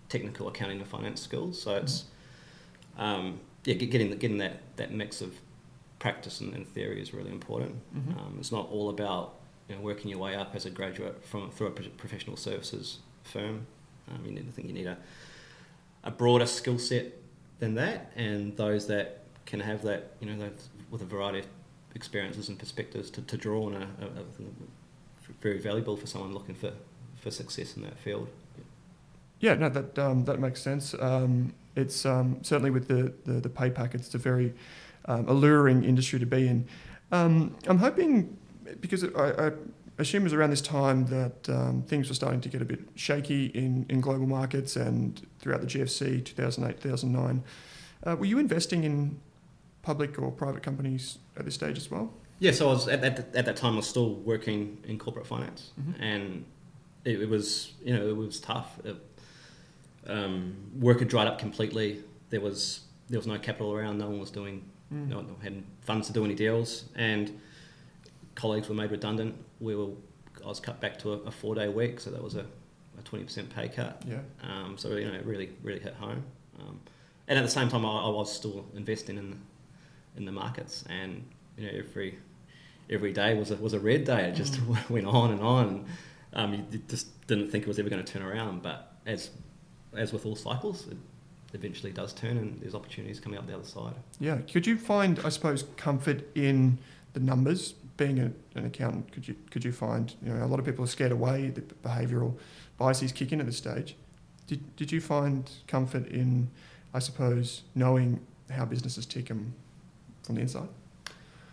technical 0.09 0.49
accounting 0.49 0.81
and 0.81 0.89
finance 0.89 1.21
skills. 1.21 1.63
So 1.63 1.77
it's 1.77 2.07
um, 2.99 3.39
yeah, 3.69 3.75
getting 3.75 4.11
getting 4.13 4.39
that, 4.39 4.63
that 4.77 4.93
mix 4.93 5.21
of 5.21 5.35
practice 5.99 6.41
and, 6.41 6.55
and 6.55 6.67
theory 6.67 7.03
is 7.03 7.13
really 7.13 7.31
important. 7.31 7.77
Mhm. 7.95 8.17
Um, 8.17 8.37
it's 8.39 8.51
not 8.51 8.71
all 8.71 8.89
about 8.89 9.35
you 9.69 9.75
know, 9.75 9.83
working 9.83 10.11
your 10.11 10.19
way 10.19 10.35
up 10.35 10.55
as 10.55 10.65
a 10.65 10.71
graduate 10.71 11.23
from 11.23 11.51
through 11.51 11.67
a 11.67 11.71
professional 11.71 12.37
services 12.37 12.99
firm. 13.25 13.67
Um, 14.11 14.25
you 14.25 14.33
need, 14.33 14.47
I 14.49 14.53
think 14.53 14.69
you 14.69 14.75
need 14.75 14.87
a, 14.87 14.97
a 16.03 16.11
broader 16.11 16.47
skill 16.47 16.79
set 16.79 17.13
than 17.59 17.75
that, 17.75 18.11
and 18.17 18.57
those 18.57 18.87
that 18.87 19.25
can 19.45 19.61
have 19.61 19.83
that, 19.83 20.13
you 20.21 20.31
know, 20.31 20.51
with 20.91 21.03
a 21.03 21.05
variety 21.05 21.41
of 21.41 21.47
experiences 21.95 22.49
and 22.49 22.59
perspectives 22.59 23.11
to, 23.11 23.21
to 23.21 23.37
draw 23.37 23.67
on, 23.67 23.75
are, 23.75 23.89
a, 24.01 24.05
a, 24.07 25.33
very 25.43 25.59
valuable 25.59 25.95
for 25.95 26.07
someone 26.07 26.33
looking 26.33 26.55
for, 26.55 26.73
for 27.17 27.31
success 27.31 27.77
in 27.77 27.83
that 27.83 27.99
field. 27.99 28.29
Yeah, 29.41 29.55
no, 29.55 29.69
that 29.69 29.99
um, 29.99 30.25
that 30.25 30.41
makes 30.41 30.61
sense. 30.61 30.95
Um, 30.99 31.53
it's 31.77 32.05
um, 32.05 32.39
certainly 32.43 32.71
with 32.71 32.89
the, 32.89 33.13
the, 33.25 33.41
the 33.41 33.49
pay 33.49 33.71
packets, 33.71 34.07
it's 34.07 34.15
a 34.15 34.19
very 34.19 34.53
um, 35.05 35.29
alluring 35.29 35.85
industry 35.85 36.19
to 36.19 36.27
be 36.27 36.49
in. 36.49 36.67
Um, 37.13 37.55
I'm 37.69 37.79
hoping, 37.79 38.37
because 38.81 39.05
I, 39.05 39.47
I 39.47 39.53
assume 39.99 40.23
it 40.23 40.25
was 40.25 40.33
around 40.33 40.51
this 40.51 40.61
time 40.61 41.07
that 41.07 41.49
um, 41.49 41.83
things 41.83 42.09
were 42.09 42.15
starting 42.17 42.41
to 42.41 42.49
get 42.49 42.63
a 42.63 42.65
bit 42.65 42.81
shaky 42.97 43.47
in, 43.47 43.87
in 43.89 44.01
global 44.01 44.27
markets 44.27 44.75
and 44.77 45.25
throughout 45.39 45.61
the 45.61 45.67
GFC 45.69 46.25
2008 46.25 46.81
2009. 46.81 47.45
Uh, 48.05 48.17
were 48.17 48.25
you 48.27 48.39
investing 48.41 48.83
in 48.85 49.21
public 49.83 50.19
or 50.21 50.31
private 50.33 50.63
companies 50.65 51.19
at 51.37 51.45
this 51.45 51.55
stage 51.55 51.77
as 51.79 51.91
well? 51.91 52.13
Yeah, 52.41 52.51
so 52.53 52.69
I 52.69 52.73
was 52.73 52.89
at, 52.89 53.03
at, 53.05 53.35
at 53.37 53.45
that 53.47 53.57
time 53.57 53.75
I 53.75 53.77
was 53.77 53.87
still 53.89 54.15
working 54.15 54.79
in 54.87 54.99
corporate 54.99 55.27
finance, 55.27 55.71
Mhm. 55.81 55.95
and 56.01 56.45
it, 57.05 57.23
it 57.23 57.29
was 57.29 57.73
you 57.85 57.97
know 57.97 58.07
it 58.09 58.17
was 58.17 58.39
tough. 58.41 58.79
It, 58.85 58.97
um, 60.09 60.57
work 60.79 60.99
had 61.01 61.09
dried 61.09 61.27
up 61.29 61.39
completely. 61.39 62.03
There 62.31 62.41
was 62.41 62.81
there 63.09 63.19
was 63.19 63.27
no 63.27 63.39
capital 63.39 63.73
around. 63.73 63.99
No 63.99 64.09
one 64.09 64.19
was 64.21 64.31
doing 64.31 64.65
Mm. 64.93 65.09
no 65.09 65.17
one 65.17 65.37
had 65.43 65.63
funds 65.83 66.07
to 66.07 66.15
do 66.15 66.25
any 66.25 66.35
deals, 66.35 66.85
and 66.97 67.39
colleagues 68.35 68.71
were 68.71 68.75
made 68.75 68.91
redundant. 68.91 69.35
We 69.61 69.75
were 69.77 69.91
I 70.43 70.49
was 70.49 70.61
cut 70.61 70.81
back 70.81 70.99
to 71.01 71.13
a, 71.13 71.17
a 71.25 71.31
four 71.31 71.55
day 71.55 71.69
week, 71.69 72.01
so 72.01 72.11
that 72.11 72.23
was 72.23 72.37
a 72.37 72.47
twenty 73.05 73.25
percent 73.25 73.51
pay 73.55 73.69
cut. 73.69 74.03
Yeah. 74.09 74.21
Um, 74.43 74.79
so 74.79 74.97
you 74.97 75.07
know, 75.07 75.13
it 75.15 75.27
really 75.27 75.51
really 75.63 75.81
hit 75.81 75.95
home. 75.95 76.23
Um, 76.59 76.81
and 77.27 77.39
at 77.39 77.43
the 77.45 77.51
same 77.51 77.69
time, 77.69 77.85
I, 77.85 77.89
I 78.05 78.09
was 78.09 78.33
still 78.35 78.65
investing 78.75 79.19
in 79.19 79.31
the, 79.33 79.37
in 80.17 80.25
the 80.25 80.33
markets, 80.33 80.85
and 80.89 81.23
you 81.59 81.67
know, 81.67 81.73
every 81.79 82.19
every 82.89 83.13
day 83.13 83.35
was 83.35 83.51
a, 83.51 83.57
was 83.57 83.75
a 83.75 83.81
red 83.81 84.05
day. 84.05 84.31
It 84.31 84.37
just 84.37 84.59
went 84.89 85.07
on 85.07 85.33
and 85.33 85.43
on. 85.43 85.85
Um, 86.33 86.55
you 86.55 86.65
just 86.89 87.27
didn't 87.27 87.51
think 87.51 87.65
it 87.65 87.69
was 87.69 87.79
ever 87.79 87.91
going 87.91 88.03
to 88.03 88.11
turn 88.11 88.23
around, 88.23 88.63
but 88.63 88.95
as 89.05 89.29
as 89.99 90.13
with 90.13 90.25
all 90.27 90.37
cycles, 90.37 90.87
it 90.89 90.97
eventually 91.55 91.93
does 91.93 92.13
turn, 92.13 92.37
and 92.39 92.61
there's 92.61 92.75
opportunities 92.75 93.21
coming 93.21 93.39
up 93.39 93.47
the 93.47 93.55
other 93.55 93.65
side. 93.65 93.95
Yeah. 94.21 94.39
Could 94.53 94.67
you 94.67 94.77
find, 94.77 95.19
I 95.25 95.29
suppose, 95.31 95.65
comfort 95.77 96.25
in 96.37 96.79
the 97.13 97.21
numbers? 97.21 97.75
Being 97.97 98.21
a, 98.21 98.31
an 98.57 98.65
accountant, 98.65 99.11
could 99.11 99.27
you 99.27 99.35
could 99.51 99.65
you 99.65 99.73
find, 99.73 100.15
you 100.23 100.33
know, 100.33 100.45
a 100.45 100.47
lot 100.47 100.61
of 100.61 100.65
people 100.65 100.85
are 100.85 100.89
scared 100.89 101.11
away. 101.11 101.49
The 101.51 101.63
behavioural 101.63 102.35
biases 102.79 103.11
kick 103.11 103.33
in 103.33 103.41
at 103.41 103.47
this 103.47 103.57
stage. 103.57 103.97
Did 104.47 104.77
did 104.77 104.93
you 104.93 105.01
find 105.01 105.51
comfort 105.67 106.07
in, 106.07 106.49
I 106.95 107.01
suppose, 107.01 107.63
knowing 107.75 108.21
how 108.51 108.67
businesses 108.67 109.05
tick 109.05 109.31
'em 109.33 109.53
from 110.23 110.37
the 110.37 110.43
inside? 110.43 110.69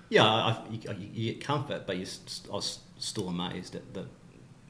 Yeah, 0.09 0.23
I, 0.23 0.61
you, 0.69 0.79
you 1.15 1.33
get 1.33 1.43
comfort, 1.43 1.87
but 1.87 1.97
you 1.97 2.05
st- 2.05 2.47
I 2.51 2.55
was 2.57 2.77
still 2.99 3.27
amazed 3.27 3.73
at 3.75 3.95
the 3.95 4.05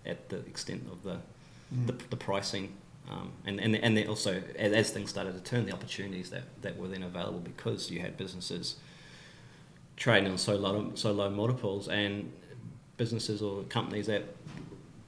at 0.06 0.30
the 0.30 0.38
extent 0.46 0.88
of 0.90 1.04
the 1.04 1.18
Mm. 1.74 1.88
the, 1.88 1.94
the 2.12 2.16
pricing, 2.16 2.72
um, 3.10 3.32
and 3.46 3.60
and 3.60 3.76
and 3.76 4.08
also 4.08 4.42
as, 4.58 4.74
as 4.74 4.90
things 4.92 5.10
started 5.10 5.34
to 5.34 5.42
turn, 5.42 5.66
the 5.66 5.74
opportunities 5.74 6.30
that, 6.32 6.44
that 6.62 6.78
were 6.78 6.88
then 6.88 7.04
available 7.04 7.40
because 7.40 7.92
you 7.92 8.00
had 8.00 8.18
businesses 8.18 8.76
trading 9.96 10.32
on 10.32 10.38
so 10.38 10.56
low 10.56 10.92
so 10.96 11.12
low 11.12 11.30
multiples 11.30 11.88
and 11.88 12.32
businesses 12.98 13.42
or 13.42 13.64
companies 13.64 14.08
that 14.08 14.24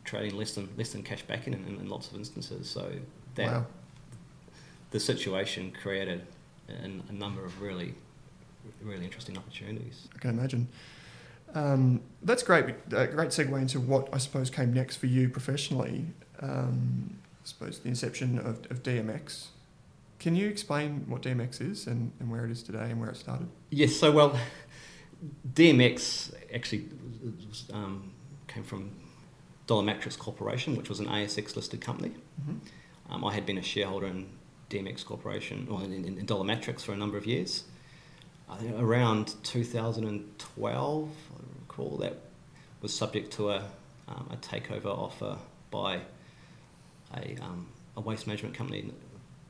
trading 0.03 0.37
less 0.37 0.53
than 0.55 0.69
less 0.77 0.91
than 0.91 1.03
cash 1.03 1.23
backing 1.23 1.53
in, 1.53 1.65
in, 1.65 1.79
in 1.79 1.89
lots 1.89 2.09
of 2.11 2.15
instances. 2.17 2.69
So 2.69 2.91
that 3.35 3.47
wow. 3.47 3.65
the 4.91 4.99
situation 4.99 5.71
created 5.71 6.21
a, 6.69 6.85
a 7.09 7.13
number 7.13 7.43
of 7.43 7.61
really 7.61 7.95
really 8.81 9.05
interesting 9.05 9.37
opportunities. 9.37 10.07
I 10.15 10.19
can 10.19 10.31
imagine. 10.31 10.67
Um, 11.55 12.01
that's 12.21 12.43
great. 12.43 12.75
A 12.91 13.07
great 13.07 13.29
segue 13.29 13.59
into 13.59 13.79
what 13.79 14.09
I 14.13 14.17
suppose 14.17 14.49
came 14.49 14.73
next 14.73 14.97
for 14.97 15.07
you 15.07 15.29
professionally. 15.29 16.05
Um, 16.41 17.17
suppose 17.47 17.79
the 17.79 17.89
inception 17.89 18.37
of, 18.37 18.69
of 18.69 18.83
DMX. 18.83 19.47
Can 20.19 20.35
you 20.35 20.49
explain 20.49 21.05
what 21.07 21.21
DMX 21.21 21.61
is 21.61 21.87
and, 21.87 22.11
and 22.19 22.29
where 22.29 22.43
it 22.45 22.51
is 22.51 22.63
today 22.63 22.89
and 22.89 22.99
where 22.99 23.09
it 23.09 23.17
started? 23.17 23.47
Yes, 23.69 23.95
so 23.95 24.11
well, 24.11 24.37
DMX 25.53 26.33
actually 26.53 26.89
um, 27.71 28.11
came 28.47 28.63
from 28.63 28.91
Dolomatrix 29.67 30.17
Corporation, 30.17 30.75
which 30.75 30.89
was 30.89 30.99
an 30.99 31.07
ASX 31.07 31.55
listed 31.55 31.81
company. 31.81 32.13
Mm-hmm. 32.41 33.13
Um, 33.13 33.23
I 33.23 33.33
had 33.33 33.45
been 33.45 33.57
a 33.57 33.63
shareholder 33.63 34.07
in 34.07 34.27
DMX 34.69 35.05
Corporation, 35.05 35.67
or 35.69 35.83
in, 35.83 35.93
in, 35.93 36.17
in 36.17 36.25
Dolomatrix 36.25 36.81
for 36.81 36.91
a 36.93 36.97
number 36.97 37.17
of 37.17 37.25
years. 37.25 37.63
I 38.49 38.57
think 38.57 38.79
around 38.79 39.35
2012, 39.43 41.09
I 41.09 41.61
recall 41.61 41.97
that 41.97 42.17
was 42.81 42.93
subject 42.93 43.31
to 43.33 43.51
a, 43.51 43.63
um, 44.07 44.29
a 44.31 44.37
takeover 44.37 44.87
offer 44.87 45.37
by 45.69 46.01
a, 47.15 47.37
um, 47.41 47.67
a 47.95 48.01
waste 48.01 48.27
management 48.27 48.55
company, 48.55 48.91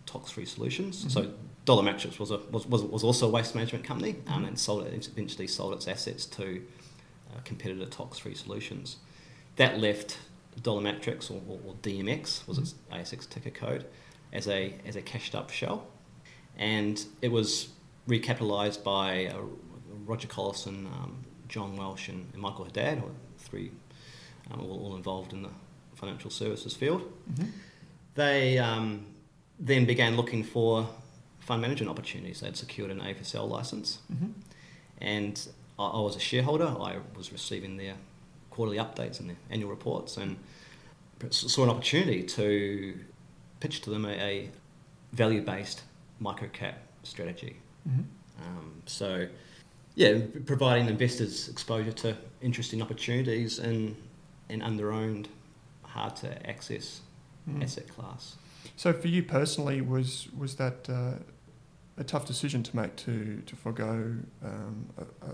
Tox 0.05 0.31
Free 0.31 0.45
Solutions. 0.45 1.05
Mhm. 1.05 1.11
So 1.11 1.33
Dolomatrix 1.65 2.17
was, 2.19 2.31
a, 2.31 2.37
was, 2.51 2.65
was, 2.67 2.83
was 2.83 3.03
also 3.03 3.27
a 3.27 3.31
waste 3.31 3.55
management 3.55 3.83
company 3.83 4.15
um, 4.27 4.43
Mhm. 4.43 4.47
and 4.49 4.59
sold 4.59 4.85
it, 4.87 5.07
eventually 5.07 5.47
sold 5.47 5.73
its 5.73 5.87
assets 5.87 6.25
to 6.27 6.63
uh, 7.35 7.39
competitor 7.43 7.85
Tox 7.85 8.19
Free 8.19 8.35
Solutions. 8.35 8.97
That 9.57 9.79
left 9.79 10.19
Dolomatrix, 10.61 11.29
or, 11.29 11.41
or, 11.47 11.59
or 11.65 11.73
DMX, 11.81 12.47
was 12.47 12.57
its 12.57 12.75
ASX 12.91 13.27
ticker 13.29 13.49
code, 13.49 13.85
as 14.31 14.47
a, 14.47 14.73
as 14.85 14.95
a 14.95 15.01
cashed 15.01 15.35
up 15.35 15.49
shell. 15.49 15.87
And 16.57 17.03
it 17.21 17.31
was 17.31 17.69
recapitalised 18.07 18.83
by 18.83 19.13
a 19.13 19.35
Roger 20.05 20.27
Collison, 20.27 20.85
um, 20.87 21.25
John 21.49 21.75
Welsh, 21.75 22.07
and, 22.09 22.27
and 22.33 22.41
Michael 22.41 22.65
Haddad, 22.65 22.99
or 23.03 23.11
three 23.37 23.71
um, 24.49 24.61
all, 24.61 24.79
all 24.85 24.95
involved 24.95 25.33
in 25.33 25.43
the 25.43 25.49
financial 25.97 26.29
services 26.31 26.73
field. 26.73 27.01
Mm-hmm. 27.31 27.49
They 28.15 28.57
um, 28.57 29.05
then 29.59 29.85
began 29.85 30.15
looking 30.15 30.43
for 30.43 30.87
fund 31.39 31.61
management 31.61 31.89
opportunities. 31.89 32.39
They'd 32.41 32.55
secured 32.57 32.91
an 32.91 32.99
AFSL 32.99 33.49
license, 33.49 33.99
Mm-hmm. 34.13 34.31
and 35.01 35.47
I, 35.77 35.85
I 35.85 35.99
was 36.01 36.15
a 36.15 36.19
shareholder. 36.19 36.67
I 36.67 36.97
was 37.15 37.31
receiving 37.31 37.77
their 37.77 37.95
quarterly 38.49 38.77
updates 38.77 39.19
and 39.19 39.29
their 39.29 39.37
annual 39.49 39.69
reports, 39.69 40.17
and 40.17 40.37
saw 41.29 41.63
an 41.63 41.69
opportunity 41.69 42.23
to 42.23 42.97
pitch 43.59 43.81
to 43.81 43.89
them 43.89 44.05
a, 44.05 44.09
a 44.11 44.49
value-based 45.13 45.81
microcap 46.21 46.75
strategy. 47.03 47.57
Mm-hmm. 47.87 48.01
Um, 48.43 48.83
so, 48.85 49.27
yeah, 49.95 50.19
providing 50.45 50.87
investors 50.87 51.49
exposure 51.49 51.91
to 51.93 52.15
interesting 52.41 52.81
opportunities 52.81 53.57
in 53.59 53.95
an 54.49 54.61
under-owned, 54.61 55.27
hard 55.97 56.15
to 56.17 56.49
access 56.49 57.01
Mm. 57.49 57.63
asset 57.63 57.87
class. 57.87 58.35
So 58.75 58.91
for 58.91 59.07
you 59.07 59.23
personally, 59.23 59.79
was 59.81 60.27
was 60.37 60.55
that 60.55 60.89
uh, 60.89 61.13
a 61.97 62.03
tough 62.03 62.25
decision 62.27 62.61
to 62.63 62.75
make 62.75 62.93
to 62.97 63.41
to 63.45 63.55
forego 63.55 63.93
um, 64.43 64.75
a, 64.97 65.03
a, 65.27 65.31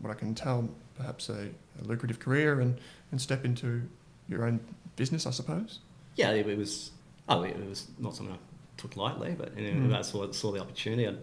what 0.00 0.10
I 0.10 0.14
can 0.18 0.34
tell 0.34 0.68
perhaps 0.96 1.28
a, 1.28 1.50
a 1.80 1.82
lucrative 1.84 2.18
career 2.18 2.60
and, 2.60 2.78
and 3.12 3.20
step 3.20 3.44
into 3.44 3.82
your 4.28 4.44
own 4.44 4.58
business, 4.96 5.24
I 5.26 5.30
suppose? 5.30 5.78
Yeah, 6.16 6.30
it, 6.32 6.46
it 6.48 6.58
was. 6.58 6.90
Oh, 7.28 7.44
it 7.44 7.56
was 7.68 7.86
not 7.98 8.16
something 8.16 8.34
I 8.34 8.38
took 8.80 8.96
lightly, 8.96 9.36
but 9.38 9.56
you 9.56 9.62
know, 9.72 9.88
Mm. 9.88 9.98
I 9.98 10.02
saw, 10.02 10.30
saw 10.32 10.50
the 10.50 10.60
opportunity. 10.60 11.06
I, 11.06 11.14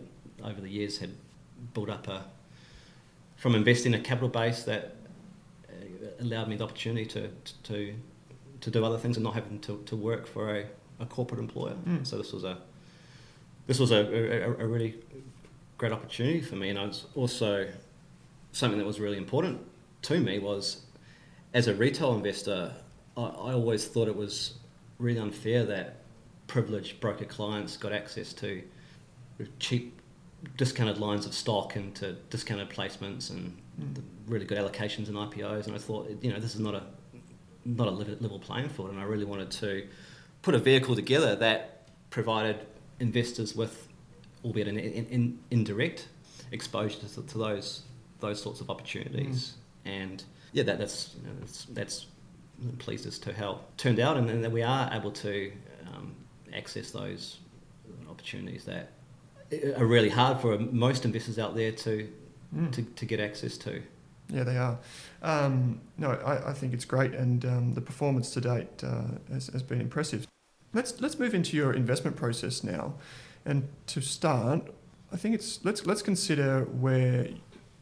over 0.49 0.61
the 0.61 0.69
years, 0.69 0.99
had 0.99 1.11
built 1.73 1.89
up 1.89 2.07
a 2.07 2.23
from 3.35 3.55
investing 3.55 3.93
a 3.93 3.99
capital 3.99 4.29
base 4.29 4.63
that 4.63 4.95
uh, 5.69 6.23
allowed 6.23 6.47
me 6.47 6.55
the 6.55 6.63
opportunity 6.63 7.05
to 7.05 7.27
to 7.63 7.93
to 8.61 8.71
do 8.71 8.83
other 8.83 8.97
things 8.97 9.17
and 9.17 9.23
not 9.23 9.33
having 9.33 9.59
to, 9.59 9.81
to 9.85 9.95
work 9.95 10.27
for 10.27 10.55
a, 10.55 10.65
a 10.99 11.05
corporate 11.05 11.39
employer. 11.39 11.75
Mm. 11.87 12.05
So 12.05 12.17
this 12.17 12.31
was 12.33 12.43
a 12.43 12.57
this 13.67 13.79
was 13.79 13.91
a, 13.91 13.97
a, 13.97 14.65
a 14.65 14.67
really 14.67 14.95
great 15.77 15.91
opportunity 15.91 16.41
for 16.41 16.55
me, 16.55 16.69
and 16.69 16.79
I 16.79 16.85
was 16.85 17.05
also 17.15 17.67
something 18.51 18.79
that 18.79 18.85
was 18.85 18.99
really 18.99 19.17
important 19.17 19.59
to 20.03 20.19
me 20.19 20.39
was 20.39 20.83
as 21.53 21.67
a 21.67 21.73
retail 21.75 22.15
investor, 22.15 22.73
I, 23.15 23.21
I 23.21 23.53
always 23.53 23.85
thought 23.85 24.07
it 24.07 24.15
was 24.15 24.55
really 24.97 25.19
unfair 25.19 25.65
that 25.65 25.97
privileged 26.47 26.99
broker 26.99 27.25
clients 27.25 27.77
got 27.77 27.91
access 27.91 28.33
to 28.33 28.63
cheap 29.59 30.01
discounted 30.57 30.97
lines 30.97 31.25
of 31.25 31.33
stock 31.33 31.75
and 31.75 31.93
to 31.95 32.13
discounted 32.29 32.69
placements 32.69 33.29
and 33.29 33.55
Mm. 33.79 33.95
the 33.95 34.01
really 34.27 34.45
good 34.45 34.57
allocations 34.57 35.07
and 35.07 35.15
IPOs. 35.15 35.67
And 35.67 35.75
I 35.75 35.79
thought, 35.79 36.09
you 36.21 36.31
know, 36.31 36.39
this 36.39 36.53
is 36.53 36.59
not 36.59 36.75
a 36.75 36.83
not 37.75 37.87
a 37.87 37.91
level 37.91 38.39
playing 38.39 38.69
field, 38.69 38.89
and 38.91 38.99
I 38.99 39.03
really 39.03 39.25
wanted 39.25 39.51
to 39.51 39.87
put 40.41 40.55
a 40.55 40.59
vehicle 40.59 40.95
together 40.95 41.35
that 41.35 41.87
provided 42.09 42.57
investors 42.99 43.55
with, 43.55 43.87
albeit 44.43 44.67
an 44.67 44.77
in, 44.77 45.05
in, 45.07 45.39
indirect, 45.51 46.07
exposure 46.51 46.99
to, 46.99 47.21
to 47.21 47.37
those 47.37 47.83
those 48.19 48.41
sorts 48.41 48.59
of 48.61 48.69
opportunities. 48.69 49.53
And 49.85 50.23
yeah, 50.51 50.63
that, 50.63 50.77
that's 50.77 51.15
you 51.15 51.27
know, 51.27 51.35
that's, 51.39 51.65
that's 51.65 52.05
pleased 52.79 53.07
us 53.07 53.17
to 53.19 53.33
how 53.33 53.51
it 53.51 53.77
turned 53.77 53.99
out, 53.99 54.17
and 54.17 54.27
then 54.27 54.41
that 54.41 54.51
we 54.51 54.63
are 54.63 54.89
able 54.93 55.11
to 55.11 55.51
um, 55.87 56.15
access 56.53 56.91
those 56.91 57.39
opportunities 58.09 58.65
that 58.65 58.91
are 59.77 59.85
really 59.85 60.09
hard 60.09 60.39
for 60.39 60.57
most 60.59 61.05
investors 61.05 61.39
out 61.39 61.55
there 61.55 61.71
to 61.71 62.09
Mm. 62.55 62.71
to, 62.71 62.81
to 62.81 63.05
get 63.05 63.19
access 63.19 63.57
to. 63.59 63.79
Yeah, 64.31 64.43
they 64.43 64.57
are. 64.57 64.77
Um, 65.23 65.81
no, 65.97 66.11
I, 66.11 66.51
I 66.51 66.53
think 66.53 66.73
it's 66.73 66.85
great, 66.85 67.13
and 67.13 67.43
um, 67.45 67.73
the 67.73 67.81
performance 67.81 68.31
to 68.31 68.41
date 68.41 68.83
uh, 68.83 69.03
has, 69.33 69.47
has 69.47 69.63
been 69.63 69.81
impressive. 69.81 70.27
Let's 70.73 71.01
let's 71.01 71.17
move 71.17 71.33
into 71.33 71.57
your 71.57 71.73
investment 71.73 72.15
process 72.15 72.63
now, 72.63 72.93
and 73.45 73.67
to 73.87 74.01
start, 74.01 74.71
I 75.11 75.17
think 75.17 75.33
it's 75.33 75.65
let's 75.65 75.85
let's 75.87 76.03
consider 76.03 76.65
where 76.65 77.27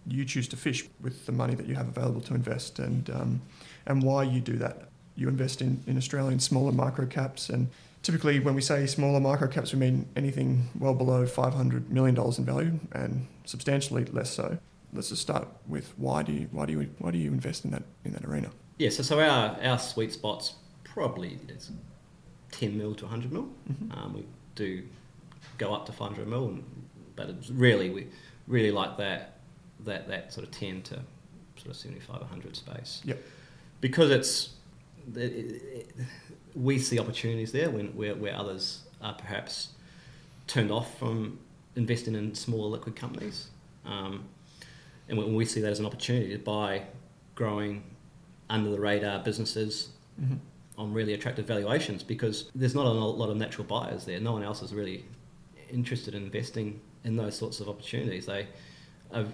you 0.08 0.24
choose 0.24 0.48
to 0.48 0.56
fish 0.56 0.88
with 1.02 1.26
the 1.26 1.34
money 1.34 1.54
that 1.54 1.66
you 1.66 1.76
have 1.76 1.90
available 1.90 2.22
to 2.22 2.34
invest, 2.34 2.80
and 2.80 3.10
um, 3.10 3.42
and 3.86 4.02
why 4.02 4.24
you 4.24 4.40
do 4.40 4.54
that. 4.58 4.88
You 5.16 5.28
invest 5.28 5.62
in, 5.62 5.84
in 5.88 5.98
Australian 5.98 6.40
smaller 6.40 6.72
micro 6.72 7.08
caps, 7.08 7.50
and 7.50 7.68
typically 8.04 8.40
when 8.40 8.56
we 8.56 8.62
say 8.62 8.86
smaller 8.86 9.20
micro 9.20 9.48
caps, 9.48 9.74
we 9.74 9.80
mean 9.80 10.08
anything 10.16 10.70
well 10.80 10.94
below 10.94 11.26
five 11.26 11.54
hundred 11.54 11.92
million 11.92 12.16
dollars 12.16 12.40
in 12.40 12.46
value, 12.46 12.80
and 12.94 13.28
substantially 13.44 14.06
less 14.06 14.30
so 14.30 14.60
let's 14.94 15.10
just 15.10 15.22
start 15.22 15.48
with 15.68 15.94
why 15.98 16.24
do 16.24 16.32
you 16.32 16.48
why 16.52 16.66
do 16.66 16.74
you 16.74 16.90
why 17.00 17.12
do 17.12 17.18
you 17.18 17.30
invest 17.32 17.66
in 17.66 17.72
that 17.72 17.84
in 18.06 18.12
that 18.14 18.26
arena? 18.26 18.50
Yeah, 18.78 18.90
so, 18.90 19.02
so 19.04 19.20
our, 19.20 19.58
our 19.64 19.80
sweet 19.80 20.14
spot's 20.14 20.54
probably 20.84 21.40
it's 21.50 21.72
10 22.52 22.78
mil 22.78 22.94
to 22.96 23.06
100 23.06 23.32
mil. 23.32 23.48
Mhm. 23.72 23.98
Um, 23.98 24.14
we 24.14 24.26
do 24.56 24.84
go 25.58 25.74
up 25.74 25.86
to 25.88 25.92
500 25.92 26.28
mil, 26.28 26.48
and, 26.50 26.64
but 27.16 27.30
it's 27.30 27.50
really 27.50 27.90
we 27.90 28.08
really 28.48 28.72
like 28.72 28.98
that 28.98 29.40
that 29.86 30.08
that 30.08 30.32
sort 30.34 30.46
of 30.46 30.52
10 30.52 30.82
to 30.84 30.96
sort 31.58 31.68
of 31.70 31.76
75 31.76 32.22
100 32.22 32.56
space. 32.56 33.02
Yep. 33.06 33.22
Because 33.82 34.12
it's 34.12 34.50
it, 35.16 35.22
it, 35.22 35.62
it- 35.76 35.96
we 36.56 36.80
see 36.80 36.98
opportunities 36.98 37.52
there 37.52 37.70
when 37.70 37.88
where, 37.96 38.16
where 38.16 38.36
others 38.36 38.82
are 39.02 39.14
perhaps 39.14 39.70
turned 40.48 40.72
off 40.72 40.98
from 40.98 41.38
investing 41.76 42.16
in 42.16 42.34
smaller 42.34 42.70
liquid 42.70 42.96
companies. 42.96 43.50
Um, 43.86 44.24
and 45.10 45.36
we 45.36 45.46
see 45.46 45.62
that 45.62 45.72
as 45.72 45.80
an 45.80 45.86
opportunity 45.86 46.32
to 46.34 46.40
buy 46.40 46.84
growing 47.36 47.84
under 48.50 48.70
the 48.70 48.80
radar 48.80 49.20
businesses 49.20 49.90
Mm-hmm. 50.20 50.36
on 50.80 50.92
really 50.94 51.14
attractive 51.14 51.46
valuations 51.46 52.02
because 52.02 52.50
there's 52.56 52.74
not 52.74 52.88
a 52.88 52.90
lot 52.90 53.30
of 53.30 53.38
natural 53.38 53.66
buyers 53.68 54.04
there. 54.06 54.20
No 54.20 54.32
one 54.34 54.42
else 54.42 54.64
is 54.64 54.74
really 54.74 55.06
interested 55.70 56.16
in 56.16 56.24
investing 56.24 56.80
in 57.04 57.16
those 57.16 57.38
sorts 57.38 57.60
of 57.60 57.70
opportunities. 57.70 58.26
They 58.26 58.48
are 59.14 59.26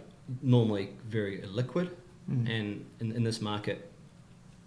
normally 0.42 0.90
very 1.08 1.40
illiquid, 1.40 1.90
Mm. 2.30 2.50
and 2.50 2.86
in, 3.00 3.12
in 3.14 3.24
this 3.24 3.40
market, 3.42 3.90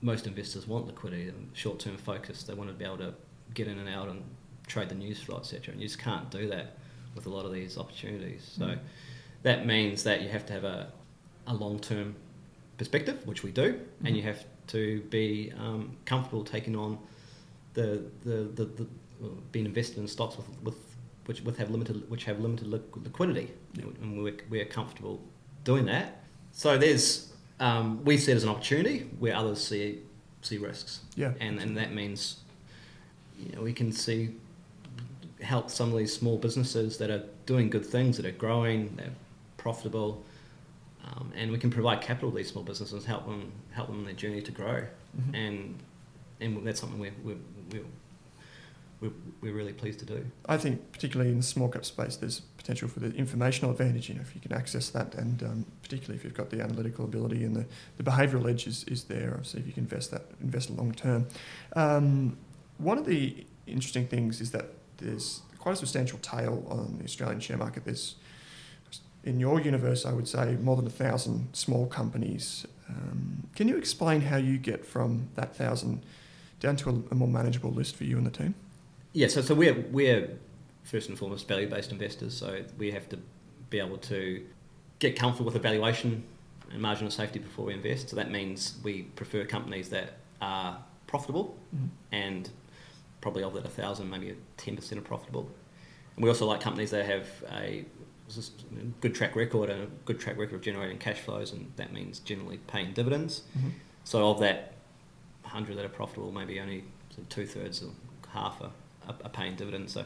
most 0.01 0.27
investors 0.27 0.67
want 0.67 0.87
liquidity 0.87 1.29
and 1.29 1.51
short-term 1.55 1.99
focus. 1.99 2.43
They 2.45 2.55
want 2.55 2.71
to 2.71 2.75
be 2.75 2.85
able 2.87 2.99
to 2.99 3.13
get 3.53 3.67
in 3.69 3.79
and 3.79 3.89
out 3.89 4.09
and 4.09 4.23
trade 4.67 4.89
the 4.89 4.95
news 4.95 5.21
flow, 5.23 5.37
etc. 5.39 5.73
And 5.73 5.81
you 5.83 5.89
just 5.89 5.99
can't 5.99 6.31
do 6.31 6.49
that 6.49 6.79
with 7.15 7.27
a 7.27 7.31
lot 7.31 7.45
of 7.45 7.53
these 7.53 7.77
opportunities. 7.77 8.43
So 8.59 8.65
Mm. 8.67 8.79
that 9.43 9.67
means 9.67 10.03
that 10.05 10.23
you 10.23 10.29
have 10.31 10.47
to 10.47 10.53
have 10.55 10.65
a, 10.65 10.93
a 11.47 11.55
long-term 11.55 12.15
perspective, 12.79 13.27
which 13.27 13.43
we 13.43 13.51
do, 13.51 13.73
Mhm. 13.75 14.07
and 14.07 14.17
you 14.17 14.23
have 14.23 14.45
to 14.69 15.01
be 15.11 15.53
um, 15.59 15.97
comfortable 16.05 16.45
taking 16.45 16.77
on 16.77 16.99
the 17.75 18.03
the, 18.25 18.37
the, 18.55 18.65
the 18.65 18.87
well, 19.21 19.39
being 19.53 19.65
invested 19.67 19.99
in 19.99 20.09
stocks 20.09 20.37
with, 20.37 20.47
with 20.63 20.77
which 21.27 21.41
with 21.43 21.57
have 21.59 21.71
limited 21.71 22.09
which 22.11 22.25
have 22.25 22.41
limited 22.41 22.67
liquidity, 22.69 23.51
and 24.01 24.23
we're, 24.23 24.35
we're 24.51 24.65
comfortable 24.65 25.21
doing 25.65 25.87
that. 25.87 26.23
So 26.53 26.77
there's 26.79 27.33
um, 27.61 28.05
we 28.05 28.17
see 28.19 28.33
it 28.33 28.37
as 28.37 28.43
an 28.45 28.51
opportunity 28.51 29.09
where 29.19 29.35
others 29.37 29.63
see 29.65 30.01
see 30.43 30.59
risks, 30.59 31.01
Yeah. 31.17 31.33
and 31.41 31.59
and 31.61 31.77
that 31.77 31.93
means 31.95 32.41
you 33.39 33.53
know 33.53 33.63
we 33.63 33.73
can 33.73 33.93
see 33.93 34.31
help 35.41 35.71
some 35.71 35.93
of 35.93 35.99
these 35.99 36.13
small 36.15 36.39
businesses 36.39 36.97
that 36.99 37.11
are 37.11 37.23
doing 37.47 37.69
good 37.71 37.85
things, 37.85 38.17
that 38.17 38.25
are 38.27 38.33
growing, 38.33 38.97
they're 38.97 39.13
profitable, 39.59 40.25
um, 41.07 41.33
and 41.37 41.51
we 41.53 41.59
can 41.59 41.71
provide 41.71 42.01
capital 42.01 42.31
to 42.31 42.37
these 42.37 42.51
small 42.51 42.65
businesses, 42.65 43.05
help 43.05 43.27
them 43.27 43.53
help 43.73 43.89
them 43.89 43.99
in 44.01 44.05
their 44.05 44.15
journey 44.15 44.43
to 44.43 44.53
grow, 44.53 44.85
Mhm. 45.19 45.35
and 45.35 45.83
and 46.41 46.67
that's 46.67 46.81
something 46.81 46.99
we're 46.99 47.13
we're, 47.25 47.37
we're, 47.73 47.85
we're, 49.01 49.11
we're 49.41 49.53
really 49.55 49.73
pleased 49.73 49.99
to 50.01 50.07
do. 50.07 50.25
I 50.49 50.57
think 50.57 50.93
particularly 50.93 51.31
in 51.31 51.37
the 51.39 51.43
small 51.43 51.69
cap 51.69 51.85
space, 51.85 52.17
there's 52.17 52.41
potential 52.41 52.89
for 52.89 53.01
the 53.01 53.15
informational 53.15 53.71
advantage. 53.71 54.09
You 54.09 54.17
know, 54.17 54.23
if 54.23 54.35
you 54.35 54.41
can 54.41 54.53
access 54.53 54.91
that, 54.91 55.15
and 55.15 55.43
um, 55.43 55.67
particularly 55.83 56.17
if 56.19 56.25
you've 56.25 56.35
got 56.35 56.51
the 56.51 56.61
analytical 56.63 57.05
ability 57.05 57.45
and 57.45 57.55
the, 57.55 57.67
the 57.99 58.03
behavioural 58.03 58.49
edge 58.51 58.67
is, 58.67 58.85
is 58.85 59.05
there. 59.05 59.31
Obviously, 59.35 59.61
if 59.61 59.67
you 59.67 59.73
can 59.73 59.85
invest 59.85 60.11
that, 60.13 60.23
invest 60.41 60.71
long 60.71 60.93
term. 60.93 61.27
Um, 61.75 62.37
one 62.79 62.99
of 62.99 63.05
the 63.07 63.47
interesting 63.67 64.07
things 64.07 64.41
is 64.41 64.51
that 64.53 64.67
there's 64.99 65.43
quite 65.59 65.73
a 65.73 65.77
substantial 65.77 66.19
tail 66.21 66.65
on 66.69 66.97
the 66.99 67.05
Australian 67.05 67.41
share 67.41 67.57
market. 67.59 67.85
There's 67.85 68.17
in 69.27 69.41
your 69.41 69.61
universe, 69.61 70.07
I 70.07 70.13
would 70.13 70.29
say 70.29 70.57
more 70.63 70.77
than 70.77 70.87
a 70.87 70.91
thousand 70.91 71.49
small 71.53 71.87
companies. 71.87 72.65
Um, 72.89 73.49
can 73.57 73.67
you 73.69 73.77
explain 73.77 74.21
how 74.21 74.37
you 74.37 74.57
get 74.57 74.87
from 74.87 75.29
that 75.35 75.55
thousand 75.57 76.03
down 76.61 76.77
to 76.77 76.91
a, 76.91 76.93
a 77.11 77.15
more 77.15 77.29
manageable 77.29 77.73
list 77.73 77.97
for 77.97 78.05
you 78.05 78.17
and 78.17 78.25
the 78.27 78.31
team? 78.31 78.55
Yeah, 79.13 79.27
so, 79.27 79.43
so 79.43 79.55
we're, 79.55 79.75
we're 79.91 80.31
first 80.85 81.09
and 81.09 81.19
foremost 81.19 81.49
value 81.49 81.69
based 81.69 81.91
investors, 81.91 82.35
so 82.37 82.63
we 82.79 82.93
have 82.93 83.09
to 83.09 83.19
be 83.69 83.81
able 83.81 83.99
to 83.99 84.47
get 85.01 85.19
comfortable 85.19 85.47
with 85.47 85.55
the 85.55 85.61
valuation 85.61 86.23
and 86.71 86.81
margin 86.81 87.07
of 87.07 87.13
safety 87.13 87.41
before 87.41 87.67
we 87.67 87.75
invest. 87.75 88.11
So 88.11 88.17
that 88.17 88.31
means 88.31 88.77
we 88.85 89.03
prefer 89.03 89.45
companies 89.45 89.89
that 89.91 90.19
are 90.41 90.79
profitable 91.09 91.57
Mhm. 91.75 91.89
and 92.13 92.51
probably 93.21 93.43
of 93.43 93.55
that 93.55 93.65
a 93.65 93.69
1,000, 93.69 94.09
maybe 94.09 94.37
10% 94.57 94.99
are 94.99 95.01
profitable. 95.01 95.51
And 96.15 96.23
we 96.23 96.29
also 96.29 96.47
like 96.47 96.61
companies 96.61 96.91
that 96.93 97.05
have 97.07 97.27
a 97.51 97.85
good 99.01 99.15
track 99.15 99.37
record 99.37 99.71
and 99.71 99.83
a 99.83 99.87
good 100.05 100.19
track 100.19 100.37
record 100.37 100.57
of 100.57 100.61
generating 100.61 100.99
cash 100.99 101.21
flows, 101.21 101.53
and 101.53 101.73
that 101.77 101.93
means 101.93 102.19
generally 102.21 102.59
paying 102.67 102.93
dividends. 102.93 103.43
Mm-hmm. 103.57 103.69
So 104.05 104.29
of 104.29 104.41
that 104.41 104.75
hundred 105.43 105.77
that 105.79 105.85
are 105.85 105.91
profitable, 105.91 106.33
maybe 106.33 106.61
only 106.61 106.85
two 107.29 107.47
thirds 107.47 107.83
or 107.83 107.91
half 108.29 108.61
are, 108.61 108.73
are, 109.09 109.31
paying 109.31 109.57
dividends. 109.57 109.93
So 109.93 110.05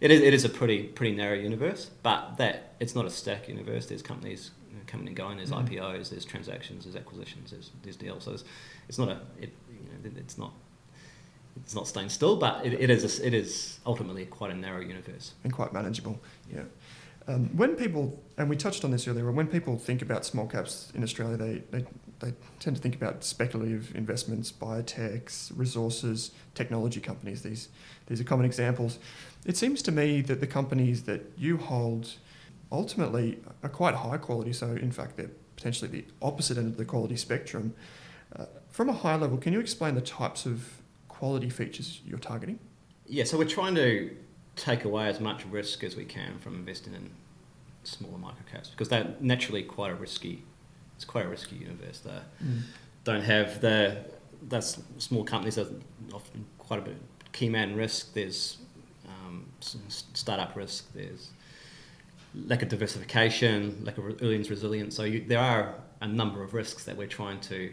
it 0.00 0.10
is, 0.10 0.20
it 0.20 0.34
is 0.34 0.44
a 0.44 0.48
pretty 0.48 0.84
pretty 0.84 1.14
narrow 1.16 1.36
universe, 1.36 1.90
but 2.02 2.36
that 2.38 2.74
it's 2.80 2.94
not 2.94 3.06
a 3.06 3.10
static 3.10 3.48
universe. 3.48 3.86
There's 3.86 4.02
companies 4.02 4.50
coming 4.86 5.06
and 5.06 5.16
going. 5.16 5.36
There's 5.36 5.50
mm-hmm. 5.50 5.74
IPOs. 5.74 6.10
There's 6.10 6.24
transactions. 6.24 6.84
There's 6.84 6.96
acquisitions. 6.96 7.52
There's, 7.52 7.70
there's 7.82 7.96
deals. 7.96 8.24
So 8.24 8.32
it's, 8.32 8.44
it's 8.88 8.98
not 8.98 9.08
a 9.08 9.20
it, 9.38 9.52
you 9.70 10.10
know, 10.10 10.18
it's 10.18 10.36
not 10.36 10.52
it's 11.56 11.74
not 11.74 11.86
staying 11.86 12.08
still, 12.08 12.36
but 12.36 12.64
it, 12.64 12.74
it 12.74 12.90
is 12.90 13.20
a, 13.20 13.26
it 13.26 13.34
is 13.34 13.80
ultimately 13.86 14.26
quite 14.26 14.50
a 14.50 14.54
narrow 14.54 14.80
universe 14.80 15.32
and 15.44 15.52
quite 15.52 15.72
manageable. 15.72 16.20
Yeah. 16.52 16.62
Um, 17.30 17.56
when 17.56 17.76
people, 17.76 18.20
and 18.38 18.50
we 18.50 18.56
touched 18.56 18.84
on 18.84 18.90
this 18.90 19.06
earlier, 19.06 19.30
when 19.30 19.46
people 19.46 19.78
think 19.78 20.02
about 20.02 20.24
small 20.24 20.48
caps 20.48 20.90
in 20.96 21.04
Australia, 21.04 21.36
they, 21.36 21.62
they, 21.70 21.84
they 22.18 22.34
tend 22.58 22.74
to 22.74 22.82
think 22.82 22.96
about 22.96 23.22
speculative 23.22 23.94
investments, 23.94 24.50
biotechs, 24.50 25.52
resources, 25.54 26.32
technology 26.54 27.00
companies. 27.00 27.42
These, 27.42 27.68
these 28.06 28.20
are 28.20 28.24
common 28.24 28.46
examples. 28.46 28.98
It 29.46 29.56
seems 29.56 29.80
to 29.82 29.92
me 29.92 30.22
that 30.22 30.40
the 30.40 30.46
companies 30.46 31.04
that 31.04 31.32
you 31.36 31.56
hold 31.56 32.14
ultimately 32.72 33.38
are 33.62 33.68
quite 33.68 33.94
high 33.94 34.16
quality, 34.16 34.52
so 34.52 34.66
in 34.66 34.90
fact, 34.90 35.16
they're 35.16 35.30
potentially 35.54 35.90
the 35.90 36.04
opposite 36.22 36.58
end 36.58 36.66
of 36.66 36.76
the 36.78 36.84
quality 36.84 37.16
spectrum. 37.16 37.74
Uh, 38.34 38.46
from 38.70 38.88
a 38.88 38.92
high 38.92 39.16
level, 39.16 39.36
can 39.38 39.52
you 39.52 39.60
explain 39.60 39.94
the 39.94 40.00
types 40.00 40.46
of 40.46 40.82
quality 41.06 41.48
features 41.48 42.00
you're 42.04 42.18
targeting? 42.18 42.58
Yeah, 43.06 43.24
so 43.24 43.38
we're 43.38 43.44
trying 43.44 43.76
to 43.76 44.16
take 44.56 44.84
away 44.84 45.06
as 45.06 45.20
much 45.20 45.44
risk 45.46 45.84
as 45.84 45.96
we 45.96 46.04
can 46.04 46.38
from 46.38 46.54
investing 46.54 46.94
in 46.94 47.10
smaller 47.82 48.18
microcaps 48.18 48.70
because 48.70 48.88
they're 48.88 49.14
naturally 49.20 49.62
quite 49.62 49.90
a 49.90 49.94
risky. 49.94 50.42
It's 50.96 51.04
quite 51.04 51.24
a 51.24 51.28
risky 51.28 51.56
universe. 51.56 52.00
They 52.00 52.20
mm. 52.44 52.60
don't 53.04 53.22
have 53.22 53.60
the 53.60 54.04
that's 54.48 54.80
small 54.98 55.24
companies 55.24 55.58
are 55.58 55.66
often 56.12 56.46
quite 56.58 56.78
a 56.78 56.82
bit 56.82 56.96
key 57.32 57.48
man 57.48 57.74
risk. 57.74 58.14
There's 58.14 58.58
um, 59.06 59.46
startup 59.88 60.56
risk. 60.56 60.92
There's 60.94 61.30
lack 62.34 62.62
of 62.62 62.68
diversification, 62.68 63.82
lack 63.84 63.98
of 63.98 64.04
earnings 64.22 64.50
resilience. 64.50 64.96
So 64.96 65.04
you, 65.04 65.24
there 65.26 65.40
are 65.40 65.74
a 66.00 66.08
number 66.08 66.42
of 66.42 66.54
risks 66.54 66.84
that 66.84 66.96
we're 66.96 67.06
trying 67.06 67.40
to 67.40 67.72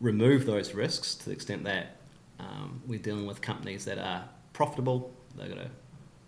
remove 0.00 0.46
those 0.46 0.74
risks 0.74 1.14
to 1.16 1.26
the 1.26 1.32
extent 1.32 1.64
that 1.64 1.96
um, 2.38 2.82
we're 2.86 3.00
dealing 3.00 3.26
with 3.26 3.40
companies 3.40 3.84
that 3.86 3.98
are 3.98 4.24
profitable, 4.52 5.12
they've 5.38 5.54
got 5.54 5.64
a 5.64 5.70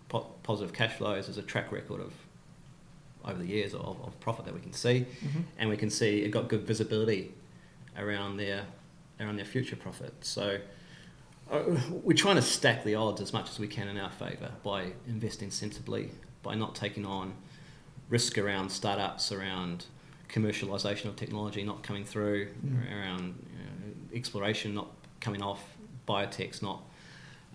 po- 0.09 0.31
positive 0.43 0.73
cash 0.73 0.93
flows, 0.93 1.27
there's 1.27 1.37
a 1.37 1.43
track 1.43 1.71
record 1.71 2.01
of 2.01 2.13
over 3.23 3.37
the 3.37 3.45
years 3.47 3.73
of, 3.73 4.01
of 4.03 4.19
profit 4.19 4.45
that 4.45 4.53
we 4.53 4.61
can 4.61 4.73
see, 4.73 5.05
mm-hmm. 5.23 5.41
and 5.57 5.69
we 5.69 5.77
can 5.77 5.89
see 5.89 6.23
it 6.23 6.29
got 6.31 6.47
good 6.47 6.65
visibility 6.65 7.31
around 7.97 8.37
their 8.37 8.65
around 9.19 9.35
their 9.35 9.45
future 9.45 9.75
profit. 9.75 10.13
So 10.21 10.59
uh, 11.51 11.63
we're 12.03 12.17
trying 12.17 12.37
to 12.37 12.41
stack 12.41 12.83
the 12.83 12.95
odds 12.95 13.21
as 13.21 13.33
much 13.33 13.49
as 13.49 13.59
we 13.59 13.67
can 13.67 13.87
in 13.87 13.97
our 13.97 14.09
favour 14.09 14.51
by 14.63 14.93
investing 15.07 15.51
sensibly, 15.51 16.11
by 16.41 16.55
not 16.55 16.73
taking 16.73 17.05
on 17.05 17.33
risk 18.09 18.37
around 18.37 18.69
startups, 18.71 19.31
around 19.31 19.85
commercialisation 20.29 21.05
of 21.05 21.15
technology 21.15 21.63
not 21.63 21.83
coming 21.83 22.05
through, 22.05 22.47
mm. 22.65 22.91
around 22.91 23.35
you 23.51 23.59
know, 23.59 24.17
exploration 24.17 24.73
not 24.73 24.87
coming 25.19 25.41
off, 25.41 25.61
biotechs 26.07 26.61
not 26.61 26.81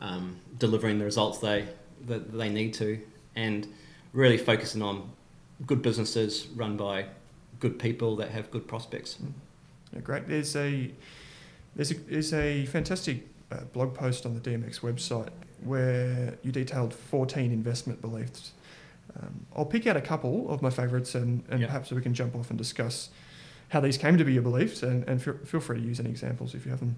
um, 0.01 0.37
delivering 0.59 0.99
the 0.99 1.05
results 1.05 1.39
they 1.39 1.67
that 2.07 2.33
they 2.33 2.49
need 2.49 2.75
to, 2.75 3.01
and 3.35 3.67
really 4.13 4.39
focusing 4.39 4.83
on 4.83 5.11
good 5.67 5.83
businesses 5.83 6.47
run 6.55 6.77
by 6.77 7.07
good 7.61 7.79
people 7.79 8.17
that 8.17 8.31
have 8.31 8.51
good 8.51 8.69
prospects. 8.69 9.17
Mm. 9.23 9.33
Yeah, 9.93 10.01
great. 10.01 10.29
There's 10.29 10.55
a 10.57 10.91
there's 11.75 11.91
a, 11.91 11.95
there's 11.95 12.33
a 12.33 12.67
fantastic 12.67 13.27
uh, 13.53 13.61
blog 13.73 13.95
post 13.95 14.27
on 14.27 14.35
the 14.35 14.41
DMX 14.41 14.81
website 14.81 15.29
where 15.63 16.39
you 16.43 16.53
detailed 16.53 16.93
14 16.93 17.53
investment 17.53 18.01
beliefs. 18.01 18.53
Um, 19.21 19.47
I'll 19.55 19.65
pick 19.65 19.87
out 19.87 19.97
a 19.97 20.01
couple 20.01 20.51
of 20.51 20.63
my 20.63 20.71
favourites 20.71 21.15
and, 21.15 21.45
and 21.49 21.61
yep. 21.61 21.69
perhaps 21.69 21.91
we 21.91 22.03
can 22.03 22.13
jump 22.13 22.35
off 22.35 22.51
and 22.51 22.59
discuss 22.59 23.11
how 23.69 23.81
these 23.81 23.97
came 23.97 24.19
to 24.19 24.25
be 24.25 24.35
your 24.35 24.43
beliefs 24.43 24.83
and, 24.83 25.09
and 25.09 25.23
feel, 25.23 25.39
feel 25.45 25.61
free 25.61 25.81
to 25.81 25.83
use 25.83 25.99
any 25.99 26.11
examples 26.11 26.55
if 26.55 26.65
you 26.65 26.71
have 26.71 26.81
them. 26.81 26.97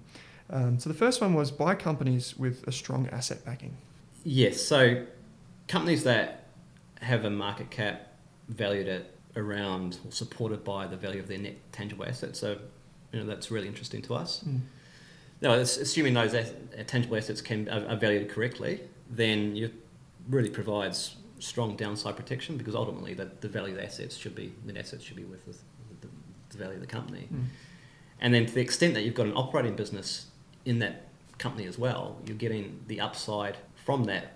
Um, 0.49 0.79
so 0.79 0.89
the 0.89 0.95
first 0.95 1.21
one 1.21 1.33
was 1.33 1.51
buy 1.51 1.75
companies 1.75 2.37
with 2.37 2.67
a 2.67 2.71
strong 2.71 3.07
asset 3.11 3.45
backing. 3.45 3.77
Yes, 4.23 4.61
so 4.61 5.05
companies 5.67 6.03
that 6.03 6.47
have 7.01 7.25
a 7.25 7.29
market 7.29 7.69
cap 7.69 8.07
valued 8.49 8.87
at 8.87 9.11
around 9.35 9.99
or 10.05 10.11
supported 10.11 10.63
by 10.63 10.87
the 10.87 10.97
value 10.97 11.19
of 11.19 11.27
their 11.27 11.37
net 11.37 11.55
tangible 11.71 12.05
assets. 12.05 12.39
So, 12.39 12.57
you 13.11 13.19
know, 13.19 13.25
that's 13.25 13.51
really 13.51 13.67
interesting 13.67 14.01
to 14.03 14.15
us. 14.15 14.43
Mm. 14.47 14.61
Now, 15.41 15.53
assuming 15.53 16.13
those 16.13 16.35
tangible 16.87 17.15
assets 17.15 17.41
can 17.41 17.69
are, 17.69 17.95
valued 17.95 18.29
correctly, 18.29 18.81
then 19.09 19.55
it 19.55 19.73
really 20.27 20.49
provides 20.49 21.15
strong 21.39 21.77
downside 21.77 22.17
protection 22.17 22.57
because 22.57 22.75
ultimately 22.75 23.13
the, 23.13 23.31
the 23.39 23.47
value 23.47 23.71
of 23.71 23.77
the 23.77 23.85
assets 23.85 24.17
should 24.17 24.35
be 24.35 24.51
the 24.65 24.77
assets 24.77 25.01
should 25.01 25.15
be 25.15 25.23
worth 25.23 25.45
the, 25.45 25.53
the, 26.01 26.13
the 26.49 26.57
value 26.57 26.75
of 26.75 26.81
the 26.81 26.87
company. 26.87 27.29
Mm. 27.33 27.45
And 28.19 28.33
then 28.33 28.45
to 28.45 28.53
the 28.53 28.59
extent 28.59 28.95
that 28.95 29.03
you've 29.03 29.15
got 29.15 29.27
an 29.27 29.33
operating 29.33 29.75
business 29.77 30.25
in 30.69 30.79
that 30.79 31.07
company 31.39 31.65
as 31.65 31.79
well, 31.79 32.17
you're 32.25 32.37
getting 32.37 32.79
the 32.87 33.01
upside 33.01 33.57
from 33.75 34.03
that 34.05 34.33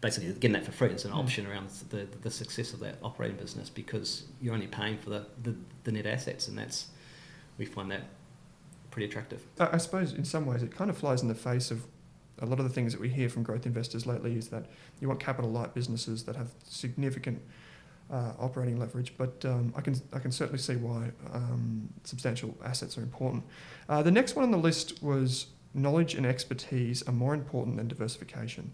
basically 0.00 0.30
getting 0.34 0.52
that 0.52 0.66
for 0.66 0.70
free 0.70 0.92
as 0.92 1.06
an 1.06 1.12
mm. 1.12 1.16
option 1.16 1.46
around 1.46 1.66
the, 1.88 2.06
the 2.20 2.30
success 2.30 2.74
of 2.74 2.80
that 2.80 2.96
operating 3.02 3.38
business 3.38 3.70
because 3.70 4.24
you're 4.38 4.52
only 4.52 4.66
paying 4.66 4.98
for 4.98 5.08
the, 5.08 5.24
the, 5.42 5.56
the 5.84 5.92
net 5.92 6.04
assets 6.04 6.46
and 6.46 6.58
that's 6.58 6.88
we 7.56 7.64
find 7.64 7.90
that 7.90 8.02
pretty 8.90 9.06
attractive. 9.06 9.42
I 9.58 9.78
suppose 9.78 10.12
in 10.12 10.26
some 10.26 10.44
ways 10.44 10.62
it 10.62 10.76
kind 10.76 10.90
of 10.90 10.98
flies 10.98 11.22
in 11.22 11.28
the 11.28 11.34
face 11.34 11.70
of 11.70 11.86
a 12.38 12.44
lot 12.44 12.58
of 12.58 12.66
the 12.66 12.70
things 12.70 12.92
that 12.92 13.00
we 13.00 13.08
hear 13.08 13.30
from 13.30 13.42
growth 13.42 13.64
investors 13.64 14.04
lately 14.04 14.36
is 14.36 14.48
that 14.48 14.66
you 15.00 15.08
want 15.08 15.20
capital 15.20 15.50
light 15.50 15.72
businesses 15.72 16.24
that 16.24 16.36
have 16.36 16.48
significant 16.64 17.40
uh, 18.10 18.32
operating 18.38 18.78
leverage, 18.78 19.14
but 19.16 19.42
um, 19.46 19.72
I 19.74 19.80
can 19.80 19.96
I 20.12 20.18
can 20.18 20.30
certainly 20.30 20.58
see 20.58 20.76
why 20.76 21.10
um, 21.32 21.88
substantial 22.04 22.54
assets 22.62 22.98
are 22.98 23.02
important. 23.02 23.44
Uh, 23.88 24.02
the 24.02 24.10
next 24.10 24.36
one 24.36 24.44
on 24.44 24.50
the 24.50 24.58
list 24.58 25.02
was 25.02 25.46
knowledge 25.74 26.14
and 26.14 26.24
expertise 26.24 27.02
are 27.02 27.12
more 27.12 27.34
important 27.34 27.76
than 27.76 27.88
diversification. 27.88 28.72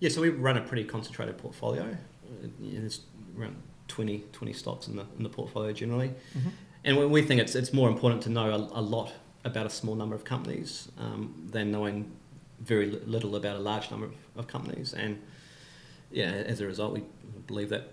Yeah, 0.00 0.08
so 0.08 0.20
we 0.20 0.30
run 0.30 0.56
a 0.56 0.60
pretty 0.60 0.84
concentrated 0.84 1.38
portfolio. 1.38 1.82
Uh, 1.82 2.48
there's 2.58 3.02
around 3.38 3.56
20, 3.88 4.24
20 4.32 4.52
stocks 4.52 4.88
in 4.88 4.96
the, 4.96 5.06
in 5.16 5.22
the 5.22 5.28
portfolio 5.28 5.72
generally. 5.72 6.08
Mm-hmm. 6.08 6.48
And 6.84 7.10
we 7.10 7.22
think 7.22 7.40
it's, 7.40 7.54
it's 7.54 7.72
more 7.72 7.88
important 7.88 8.22
to 8.22 8.30
know 8.30 8.50
a, 8.50 8.80
a 8.80 8.82
lot 8.82 9.12
about 9.44 9.66
a 9.66 9.70
small 9.70 9.94
number 9.94 10.14
of 10.14 10.24
companies 10.24 10.90
um, 10.98 11.46
than 11.50 11.70
knowing 11.70 12.10
very 12.60 12.90
little 12.90 13.36
about 13.36 13.56
a 13.56 13.58
large 13.58 13.90
number 13.90 14.06
of, 14.06 14.14
of, 14.36 14.46
companies. 14.46 14.92
And 14.92 15.20
yeah, 16.10 16.26
as 16.26 16.60
a 16.60 16.66
result, 16.66 16.92
we 16.92 17.02
believe 17.46 17.68
that 17.70 17.92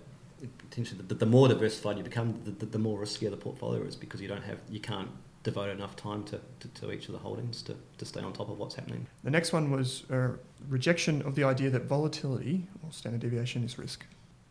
potentially 0.57 1.01
the, 1.05 1.15
the 1.15 1.25
more 1.25 1.47
diversified 1.47 1.97
you 1.97 2.03
become, 2.03 2.39
the, 2.43 2.51
the, 2.51 2.65
the 2.65 2.79
more 2.79 2.99
riskier 2.99 3.29
the 3.29 3.37
portfolio 3.37 3.81
is 3.83 3.95
because 3.95 4.21
you 4.21 4.27
don't 4.27 4.43
have 4.43 4.59
you 4.69 4.79
can't 4.79 5.09
devote 5.47 5.69
enough 5.69 5.95
time 5.95 6.25
to, 6.25 6.41
to, 6.59 6.67
to, 6.67 6.91
each 6.91 7.07
of 7.07 7.13
the 7.13 7.19
holdings 7.19 7.61
to, 7.61 7.73
to 7.97 8.05
stay 8.05 8.19
on 8.19 8.33
top 8.33 8.49
of 8.49 8.59
what's 8.59 8.75
happening. 8.75 9.07
The 9.23 9.31
next 9.31 9.53
one 9.53 9.71
was 9.71 10.03
a 10.09 10.31
rejection 10.67 11.21
of 11.21 11.35
the 11.35 11.45
idea 11.45 11.69
that 11.69 11.83
volatility 11.83 12.67
or 12.83 12.91
standard 12.91 13.21
deviation 13.21 13.63
is 13.63 13.79
risk. 13.79 14.05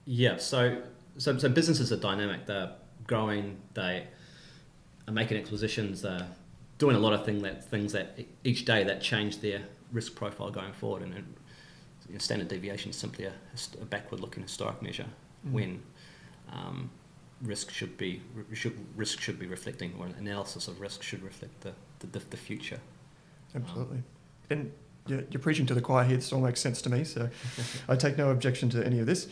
Yeah, 0.06 0.38
so, 0.38 0.80
so, 1.18 1.36
so 1.36 1.50
businesses 1.50 1.92
are 1.92 1.98
dynamic, 1.98 2.46
they're 2.46 2.72
growing, 3.06 3.58
they 3.74 4.04
are 5.06 5.12
making 5.12 5.36
acquisitions, 5.36 6.00
they're 6.00 6.28
doing 6.78 6.96
a 6.96 6.98
lot 6.98 7.12
of 7.12 7.26
thing 7.26 7.42
that, 7.42 7.68
things 7.68 7.92
that 7.92 8.18
each 8.42 8.64
day 8.64 8.82
that 8.84 9.02
change 9.02 9.40
their 9.42 9.60
risk 9.92 10.14
profile 10.14 10.50
going 10.50 10.72
forward. 10.72 11.02
And, 11.02 11.12
and 11.12 11.34
you 12.08 12.14
know, 12.14 12.18
standard 12.20 12.48
deviation 12.48 12.90
is 12.90 12.96
simply 12.96 13.26
a, 13.26 13.34
a 13.82 13.84
backward 13.84 14.20
looking 14.20 14.44
historic 14.44 14.80
measure 14.80 15.10
mm. 15.46 15.52
when 15.52 15.82
um, 16.50 16.90
risk 17.42 17.70
should 17.70 17.96
be 17.96 18.22
should, 18.52 18.78
risk 18.96 19.20
should 19.20 19.38
be 19.38 19.46
reflecting, 19.46 19.94
or 19.98 20.06
analysis 20.18 20.68
of 20.68 20.80
risk 20.80 21.02
should 21.02 21.22
reflect 21.22 21.60
the 21.60 21.72
the, 22.00 22.18
the 22.18 22.36
future. 22.36 22.80
Absolutely, 23.54 23.98
um, 23.98 24.04
and 24.50 24.72
you're, 25.06 25.24
you're, 25.30 25.40
preaching 25.40 25.66
to 25.66 25.74
the 25.74 25.80
choir 25.80 26.04
here. 26.04 26.16
This 26.16 26.32
all 26.32 26.40
makes 26.40 26.60
sense 26.60 26.82
to 26.82 26.90
me, 26.90 27.04
so 27.04 27.28
I 27.88 27.96
take 27.96 28.18
no 28.18 28.30
objection 28.30 28.68
to 28.70 28.84
any 28.84 28.98
of 28.98 29.06
this. 29.06 29.28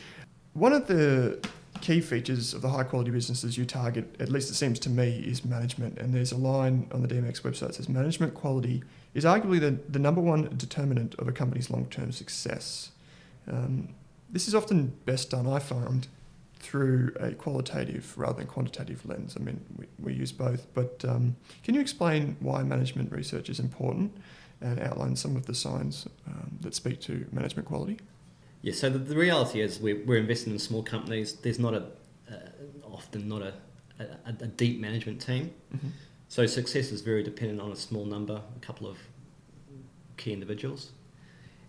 One 0.54 0.72
of 0.72 0.86
the 0.86 1.44
key 1.80 2.00
features 2.00 2.54
of 2.54 2.62
the 2.62 2.68
high 2.68 2.84
quality 2.84 3.10
businesses 3.10 3.58
you 3.58 3.64
target, 3.64 4.16
at 4.20 4.30
least 4.30 4.50
it 4.50 4.54
seems 4.54 4.78
to 4.80 4.88
me, 4.88 5.18
is 5.26 5.44
management. 5.44 5.98
And 5.98 6.14
there's 6.14 6.32
a 6.32 6.36
line 6.36 6.88
on 6.92 7.02
the 7.02 7.08
DMX 7.08 7.42
website 7.42 7.68
that 7.68 7.74
says 7.74 7.88
management 7.88 8.34
quality 8.34 8.82
is 9.12 9.24
arguably 9.24 9.60
the, 9.60 9.78
the 9.88 9.98
number 9.98 10.20
one 10.20 10.52
determinant 10.56 11.14
of 11.16 11.28
a 11.28 11.32
company's 11.32 11.70
long 11.70 11.86
term 11.86 12.12
success. 12.12 12.90
Um, 13.50 13.90
this 14.30 14.48
is 14.48 14.54
often 14.54 14.96
best 15.04 15.30
done, 15.30 15.46
I 15.46 15.58
found, 15.58 16.08
through 16.64 17.14
a 17.20 17.32
qualitative 17.32 18.16
rather 18.16 18.38
than 18.38 18.46
quantitative 18.46 19.04
lens. 19.06 19.36
I 19.38 19.42
mean, 19.42 19.60
we, 19.76 19.86
we 19.98 20.12
use 20.14 20.32
both, 20.32 20.66
but 20.74 21.04
um, 21.06 21.36
can 21.62 21.74
you 21.74 21.80
explain 21.80 22.36
why 22.40 22.62
management 22.62 23.12
research 23.12 23.48
is 23.48 23.60
important 23.60 24.16
and 24.60 24.80
outline 24.80 25.16
some 25.16 25.36
of 25.36 25.46
the 25.46 25.54
signs 25.54 26.06
um, 26.26 26.58
that 26.62 26.74
speak 26.74 27.00
to 27.02 27.26
management 27.32 27.68
quality? 27.68 27.98
Yeah, 28.62 28.72
so 28.72 28.88
the, 28.88 28.98
the 28.98 29.16
reality 29.16 29.60
is 29.60 29.78
we're, 29.78 30.02
we're 30.06 30.18
investing 30.18 30.52
in 30.52 30.58
small 30.58 30.82
companies. 30.82 31.34
There's 31.34 31.58
not 31.58 31.74
a 31.74 31.86
often 32.94 33.28
not 33.28 33.42
a, 33.42 33.52
a, 33.98 34.28
a 34.28 34.46
deep 34.46 34.80
management 34.80 35.20
team. 35.20 35.52
Mm-hmm. 35.74 35.88
So 36.28 36.46
success 36.46 36.90
is 36.90 37.00
very 37.02 37.22
dependent 37.22 37.60
on 37.60 37.72
a 37.72 37.76
small 37.76 38.04
number, 38.04 38.40
a 38.56 38.60
couple 38.60 38.86
of 38.88 38.96
key 40.16 40.32
individuals, 40.32 40.92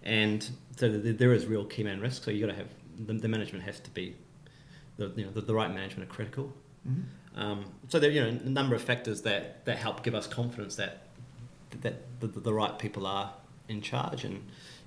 and 0.04 0.48
so 0.78 0.90
there 0.90 1.34
is 1.34 1.46
real 1.46 1.66
key 1.66 1.84
man 1.84 2.00
risk. 2.00 2.24
So 2.24 2.32
you 2.32 2.46
got 2.46 2.52
to 2.52 2.58
have 2.58 2.70
the, 2.98 3.14
the, 3.14 3.28
management 3.28 3.66
has 3.66 3.80
to 3.82 3.90
be 3.92 4.16
the 4.98 5.12
you 5.16 5.26
know 5.26 5.32
the, 5.32 5.42
the 5.42 5.54
right 5.54 5.74
management 5.74 6.10
are 6.10 6.14
critical. 6.14 6.54
Mm-hmm. 6.88 7.40
Um, 7.40 7.66
so 7.90 8.00
there 8.00 8.10
are 8.10 8.14
you 8.14 8.22
know 8.22 8.28
a 8.28 8.50
number 8.50 8.76
of 8.76 8.82
factors 8.82 9.22
that, 9.24 9.66
that 9.66 9.78
help 9.78 10.04
give 10.04 10.16
us 10.16 10.28
confidence 10.28 10.76
that 10.78 11.08
that 11.82 11.96
the, 12.22 12.28
the 12.28 12.54
right 12.54 12.78
people 12.80 13.06
are 13.06 13.34
in 13.68 13.82
charge 13.82 14.24
and 14.24 14.42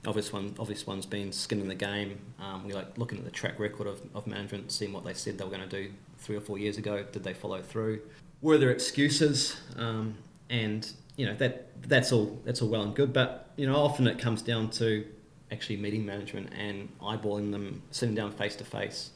obvious 0.07 0.33
one 0.33 0.55
obvious 0.59 0.87
one's 0.87 1.07
been 1.07 1.33
skin 1.33 1.61
in 1.61 1.69
the 1.69 1.75
game. 1.75 2.19
Um, 2.41 2.65
we 2.65 2.73
like 2.73 2.97
looking 2.97 3.19
at 3.19 3.25
the 3.25 3.31
track 3.31 3.59
record 3.59 3.87
of, 3.87 4.01
of 4.15 4.27
management, 4.27 4.73
seeing 4.73 4.93
what 4.93 5.05
they 5.05 5.15
said 5.15 5.39
they 5.39 5.45
were 5.45 5.51
going 5.51 5.69
to 5.69 5.83
do 5.85 5.93
three 6.19 6.37
or 6.37 6.41
four 6.41 6.59
years 6.59 6.79
ago. 6.79 7.05
Did 7.13 7.25
they 7.25 7.35
follow 7.35 7.61
through? 7.61 8.01
Were 8.41 8.59
there 8.59 8.71
excuses? 8.71 9.57
Um, 9.77 10.15
and 10.51 10.91
you 11.17 11.27
know 11.27 11.35
that 11.35 11.67
that's 11.89 12.13
all 12.13 12.41
that's 12.45 12.63
all 12.63 12.69
well 12.69 12.83
and 12.83 12.95
good, 12.95 13.13
but 13.13 13.51
you 13.57 13.67
know 13.67 13.77
often 13.77 14.07
it 14.07 14.19
comes 14.19 14.41
down 14.41 14.71
to 14.71 15.05
actually 15.51 15.77
meeting 15.77 16.05
management 16.05 16.53
and 16.57 16.89
eyeballing 17.01 17.51
them, 17.53 17.83
sitting 17.91 18.15
down 18.15 18.31
face 18.31 18.55
to 18.57 18.65
face, 18.65 19.11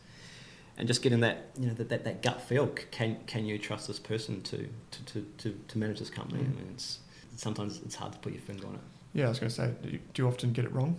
and 0.78 0.88
just 0.88 1.02
getting 1.02 1.20
that 1.20 1.50
you 1.58 1.66
know 1.66 1.74
that, 1.74 1.88
that, 1.88 2.04
that 2.04 2.22
gut 2.22 2.40
feel. 2.40 2.68
Can 2.90 3.18
can 3.26 3.46
you 3.46 3.58
trust 3.58 3.88
this 3.88 3.98
person 3.98 4.42
to 4.42 4.68
to, 4.90 5.04
to, 5.04 5.26
to, 5.38 5.60
to 5.68 5.78
manage 5.78 5.98
this 5.98 6.10
company? 6.10 6.42
Mm. 6.42 6.46
I 6.46 6.54
mean, 6.54 6.68
it's 6.74 6.98
sometimes 7.36 7.80
it's 7.84 7.94
hard 7.94 8.12
to 8.12 8.18
put 8.18 8.32
your 8.32 8.42
finger 8.42 8.66
on 8.66 8.74
it. 8.74 8.80
Yeah, 9.14 9.26
I 9.26 9.28
was 9.28 9.38
going 9.38 9.50
to 9.50 9.54
say, 9.54 9.70
do 9.82 9.90
you, 9.90 10.00
do 10.14 10.22
you 10.22 10.28
often 10.28 10.52
get 10.52 10.64
it 10.64 10.72
wrong? 10.72 10.98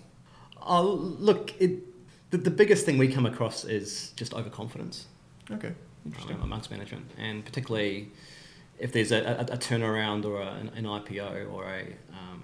Oh, 0.62 0.84
look, 0.84 1.60
it, 1.60 1.80
the, 2.30 2.38
the 2.38 2.52
biggest 2.52 2.86
thing 2.86 2.98
we 2.98 3.08
come 3.08 3.26
across 3.26 3.66
is 3.66 4.14
just 4.16 4.34
overconfidence. 4.36 5.08
Okay, 5.50 5.72
interesting. 6.06 6.36
Um, 6.36 6.44
amongst 6.44 6.70
management, 6.70 7.10
and 7.18 7.44
particularly 7.44 8.12
if 8.80 8.92
there's 8.92 9.12
a, 9.12 9.20
a, 9.20 9.54
a 9.54 9.58
turnaround 9.58 10.26
or 10.26 10.42
a, 10.42 10.48
an, 10.48 10.70
an, 10.76 10.86
IPO 10.86 11.52
or 11.54 11.66
a, 11.66 11.82
um, 12.12 12.44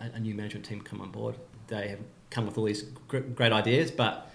a, 0.00 0.16
a, 0.16 0.20
new 0.20 0.34
management 0.34 0.64
team 0.64 0.80
come 0.80 1.00
on 1.00 1.10
board, 1.10 1.36
they 1.68 1.88
have 1.88 1.98
come 2.30 2.46
with 2.46 2.58
all 2.58 2.64
these 2.64 2.82
great 3.08 3.52
ideas, 3.52 3.90
but 3.90 4.31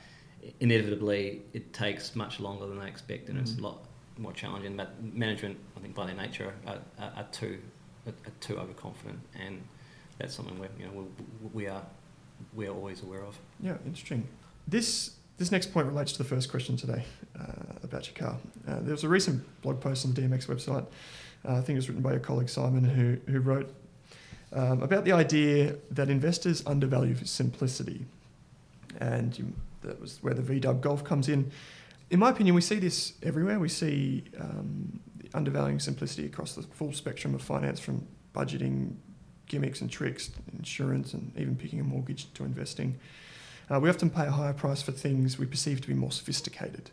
inevitably 0.59 1.41
it 1.53 1.73
takes 1.73 2.15
much 2.15 2.39
longer 2.39 2.65
than 2.67 2.79
they 2.79 2.87
expect, 2.87 3.29
and 3.29 3.37
mm-hmm. 3.37 3.43
it's 3.43 3.59
a 3.59 3.61
lot 3.61 3.85
more 4.17 4.33
challenging. 4.33 4.75
But 4.75 5.01
management, 5.01 5.57
I 5.75 5.79
think, 5.79 5.95
by 5.95 6.05
their 6.05 6.15
nature, 6.15 6.53
are, 6.65 6.79
are, 6.99 7.13
are 7.17 7.27
too 7.31 7.59
are, 8.07 8.13
too 8.39 8.57
overconfident, 8.57 9.19
and 9.39 9.61
that's 10.17 10.35
something 10.35 10.57
we 10.59 10.67
you 10.79 10.85
know 10.85 10.91
we, 10.93 11.49
we 11.53 11.67
are 11.67 11.83
we 12.53 12.67
are 12.67 12.73
always 12.73 13.03
aware 13.03 13.23
of. 13.23 13.37
Yeah, 13.59 13.77
interesting. 13.85 14.27
This 14.67 15.11
this 15.37 15.51
next 15.51 15.71
point 15.71 15.87
relates 15.87 16.11
to 16.13 16.17
the 16.17 16.23
first 16.23 16.49
question 16.49 16.77
today 16.77 17.03
uh, 17.39 17.73
about 17.83 18.07
your 18.07 18.15
car. 18.15 18.37
Uh, 18.67 18.79
there 18.81 18.91
was 18.91 19.03
a 19.03 19.09
recent 19.09 19.43
blog 19.61 19.79
post 19.79 20.05
on 20.05 20.13
the 20.13 20.21
DMX 20.21 20.47
website. 20.47 20.85
Uh, 21.47 21.53
I 21.53 21.61
think 21.61 21.69
it 21.69 21.75
was 21.75 21.89
written 21.89 22.01
by 22.01 22.11
your 22.11 22.19
colleague 22.19 22.49
Simon, 22.49 22.83
who 22.83 23.17
who 23.31 23.39
wrote 23.39 23.73
um, 24.53 24.81
about 24.81 25.05
the 25.05 25.11
idea 25.11 25.75
that 25.91 26.09
investors 26.09 26.63
undervalue 26.65 27.15
simplicity, 27.25 28.05
and 28.99 29.37
you, 29.37 29.53
that 29.87 29.99
was 29.99 30.21
where 30.21 30.33
the 30.33 30.41
VW 30.41 30.81
Golf 30.81 31.03
comes 31.03 31.27
in. 31.29 31.51
In 32.09 32.19
my 32.19 32.29
opinion, 32.29 32.55
we 32.55 32.61
see 32.61 32.79
this 32.79 33.13
everywhere. 33.23 33.59
We 33.59 33.69
see 33.69 34.23
um, 34.39 34.99
undervaluing 35.33 35.79
simplicity 35.79 36.25
across 36.25 36.53
the 36.53 36.61
full 36.61 36.93
spectrum 36.93 37.33
of 37.35 37.41
finance, 37.41 37.79
from 37.79 38.07
budgeting, 38.33 38.95
gimmicks 39.47 39.81
and 39.81 39.89
tricks, 39.89 40.31
insurance, 40.57 41.13
and 41.13 41.31
even 41.37 41.55
picking 41.55 41.79
a 41.79 41.83
mortgage 41.83 42.31
to 42.33 42.43
investing. 42.43 42.99
Uh, 43.69 43.79
we 43.79 43.89
often 43.89 44.09
pay 44.09 44.25
a 44.25 44.31
higher 44.31 44.53
price 44.53 44.81
for 44.81 44.91
things 44.91 45.37
we 45.37 45.45
perceive 45.45 45.81
to 45.81 45.87
be 45.87 45.93
more 45.93 46.11
sophisticated. 46.11 46.91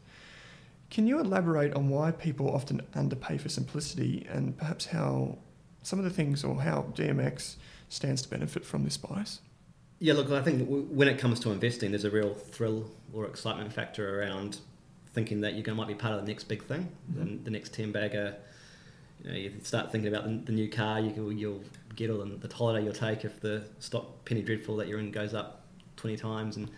Can 0.91 1.07
you 1.07 1.21
elaborate 1.21 1.75
on 1.75 1.89
why 1.89 2.11
people 2.11 2.49
often 2.53 2.81
underpay 2.95 3.39
for 3.39 3.49
simplicity 3.49 4.27
and 4.29 4.57
perhaps 4.57 4.87
how 4.87 5.39
some 5.83 5.99
of 5.99 6.05
the 6.05 6.11
things 6.11 6.45
or 6.45 6.63
how 6.63 6.93
DMX 6.95 7.57
stands 7.89 8.23
to 8.23 8.29
benefit 8.29 8.65
from 8.65 8.85
this 8.85 8.97
bias? 8.97 9.41
Yeah, 9.99 10.15
look, 10.15 10.31
I 10.31 10.43
think 10.43 10.67
when 10.69 11.09
it 11.09 11.19
comes 11.19 11.41
to 11.41 11.51
investing, 11.51 11.93
there's 11.93 12.05
a 12.05 12.11
real 12.11 12.35
thrill 12.35 12.91
or 13.13 13.27
excitement 13.27 13.73
factor 13.73 14.21
around 14.21 14.59
thinking 15.13 15.41
that 15.43 15.55
you're 15.55 15.63
going 15.63 15.77
to 15.77 15.83
might 15.83 15.89
be 15.89 15.95
part 15.95 16.15
of 16.15 16.21
the 16.21 16.27
next 16.27 16.45
big 16.45 16.65
thing, 16.65 16.89
mm-hmm. 17.11 17.37
the, 17.37 17.45
the, 17.45 17.51
next 17.51 17.73
ten 17.73 17.93
bagger. 17.93 18.35
You 19.23 19.31
know, 19.31 19.37
you 19.37 19.53
start 19.63 19.93
thinking 19.93 20.13
about 20.13 20.25
the, 20.25 20.47
the 20.47 20.53
new 20.53 20.69
car 20.69 21.01
you, 21.01 21.31
you'll 21.31 21.63
get 21.95 22.11
or 22.11 22.25
the, 22.25 22.49
the 22.49 22.55
holiday 22.55 22.85
you'll 22.85 22.93
take 22.93 23.25
if 23.25 23.41
the 23.41 23.63
stock 23.79 24.25
penny 24.25 24.43
dreadful 24.43 24.77
that 24.77 24.89
you're 24.89 24.99
in 24.99 25.13
goes 25.13 25.33
up 25.33 25.65
twenty 25.97 26.17
times, 26.17 26.57
and 26.57 26.69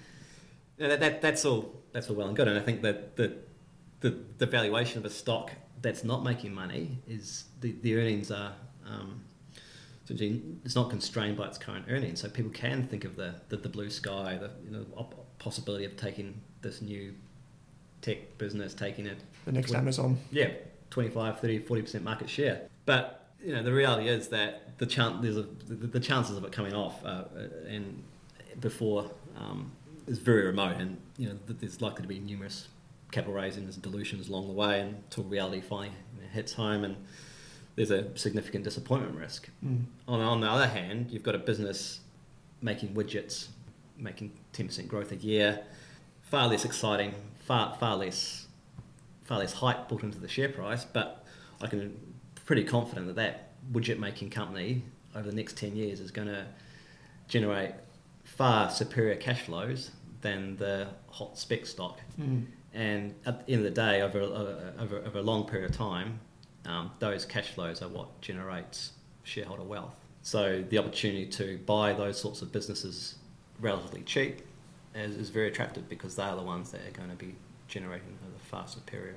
you 0.79 0.85
know, 0.85 0.89
that, 0.89 1.01
that 1.01 1.23
that's 1.23 1.45
all 1.45 1.75
that's 1.93 2.11
all 2.11 2.17
well 2.17 2.29
and 2.29 2.37
good. 2.37 2.47
And 2.47 2.59
I 2.59 2.63
think 2.63 2.83
that 2.83 3.17
the 3.17 3.37
the, 4.01 4.17
the 4.39 4.47
valuation 4.47 4.99
of 4.99 5.05
a 5.05 5.11
stock 5.11 5.53
that's 5.81 6.05
not 6.05 6.23
making 6.23 6.55
money 6.55 6.99
is 7.07 7.45
the, 7.61 7.75
the 7.83 7.97
earnings 7.97 8.31
are 8.31 8.53
um, 8.87 9.23
it's 10.09 10.75
not 10.75 10.91
constrained 10.91 11.37
by 11.37 11.47
its 11.47 11.59
current 11.59 11.87
earnings. 11.89 12.21
So 12.21 12.29
people 12.29 12.51
can 12.51 12.87
think 12.87 13.05
of 13.05 13.17
the, 13.17 13.35
the, 13.49 13.57
the 13.57 13.69
blue 13.69 13.91
sky, 13.91 14.39
the 14.41 14.51
you 14.65 14.71
know, 14.71 15.09
possibility 15.39 15.85
of 15.85 15.97
taking 15.97 16.41
this 16.63 16.81
new 16.81 17.15
tech 18.03 18.39
business, 18.39 18.75
taking 18.75 19.07
it. 19.07 19.19
The 19.45 19.53
next 19.53 19.71
20, 19.71 19.83
Amazon. 19.83 20.19
Yeah, 20.31 20.51
25, 20.91 21.41
30, 21.41 21.61
40% 21.61 22.03
market 22.03 22.31
share. 22.31 22.63
But 22.85 23.27
you 23.43 23.53
know, 23.53 23.63
the 23.63 23.73
reality 23.73 24.09
is 24.09 24.29
that 24.29 24.79
the, 24.79 24.87
chance, 24.87 25.23
there's 25.23 25.37
a, 25.37 25.43
the, 25.69 25.75
the 25.75 26.01
chances 26.01 26.37
of 26.37 26.45
it 26.45 26.53
coming 26.53 26.75
off 26.75 27.05
uh, 27.05 27.25
and 27.69 28.03
before 28.61 29.11
um, 29.37 29.73
is 30.07 30.19
very 30.19 30.47
remote, 30.47 30.77
and 30.79 30.97
you 31.19 31.29
know, 31.29 31.39
there's 31.47 31.81
likely 31.81 32.03
to 32.03 32.09
be 32.09 32.19
numerous 32.19 32.69
capital 33.13 33.35
raisings 33.35 33.75
and 33.75 33.83
dilutions 33.83 34.29
along 34.29 34.47
the 34.49 34.53
way 34.53 34.81
until 34.81 35.25
reality 35.25 35.61
finally 35.61 35.93
hits 36.33 36.53
home 36.53 36.85
and 36.85 36.97
there's 37.77 37.91
a 37.91 38.17
significant 38.17 38.65
disappointment 38.65 39.17
risk. 39.17 39.49
Mm. 39.65 39.85
On, 40.09 40.21
on 40.21 40.41
the 40.41 40.51
other 40.51 40.67
hand, 40.67 41.11
you've 41.11 41.23
got 41.23 41.35
a 41.35 41.39
business 41.39 42.01
making 42.61 42.95
widgets, 42.95 43.49
making 43.99 44.33
10% 44.55 44.89
growth 44.89 45.13
a 45.13 45.17
year, 45.17 45.63
far 46.23 46.49
less 46.49 46.65
exciting, 46.65 47.15
far 47.45 47.77
far 47.79 47.97
less 47.97 48.49
far 49.25 49.39
less 49.39 49.53
hype 49.53 49.89
built 49.89 50.03
into 50.03 50.19
the 50.19 50.29
share 50.29 50.49
price. 50.49 50.85
But 50.85 51.25
I 51.61 51.67
can 51.67 51.99
pretty 52.45 52.65
confident 52.65 53.07
that 53.09 53.17
that 53.17 53.53
widget 53.73 53.99
making 53.99 54.31
company 54.31 54.83
over 55.15 55.31
the 55.31 55.37
next 55.37 55.57
ten 55.57 55.77
years 55.77 56.01
is 56.01 56.11
going 56.11 56.29
to 56.29 56.47
generate 57.29 57.73
far 58.25 58.71
superior 58.71 59.17
cash 59.17 59.43
flows 59.43 59.91
than 60.23 60.57
the 60.57 60.89
hot 61.11 61.39
spec 61.39 61.67
stock. 61.67 62.01
Mm. 62.19 62.47
And 62.73 63.15
at 63.25 63.47
the 63.47 63.53
end 63.53 63.67
of 63.67 63.75
the 63.75 63.81
day, 63.81 64.03
over, 64.03 64.21
uh, 64.21 64.83
over, 64.83 65.03
over 65.07 65.19
a 65.19 65.23
long 65.23 65.47
period 65.47 65.71
of 65.71 65.77
time, 65.77 66.21
um, 66.67 66.91
those 66.99 67.25
cash 67.25 67.51
flows 67.51 67.83
are 67.83 67.89
what 67.89 68.21
generates 68.21 68.93
shareholder 69.23 69.63
wealth. 69.63 69.97
So 70.23 70.65
the 70.69 70.79
opportunity 70.79 71.27
to 71.27 71.59
buy 71.67 71.93
those 71.93 72.21
sorts 72.21 72.43
of 72.43 72.51
businesses 72.51 73.17
relatively 73.61 74.03
cheap 74.03 74.43
is, 74.95 75.17
is 75.17 75.29
very 75.31 75.49
attractive 75.49 75.89
because 75.89 76.17
they 76.17 76.23
are 76.23 76.37
the 76.37 76.43
ones 76.43 76.73
that 76.73 76.81
are 76.81 76.91
going 76.91 77.11
to 77.11 77.17
be 77.17 77.35
generating 77.69 78.17
the 78.21 78.45
far 78.45 78.67
superior 78.67 79.17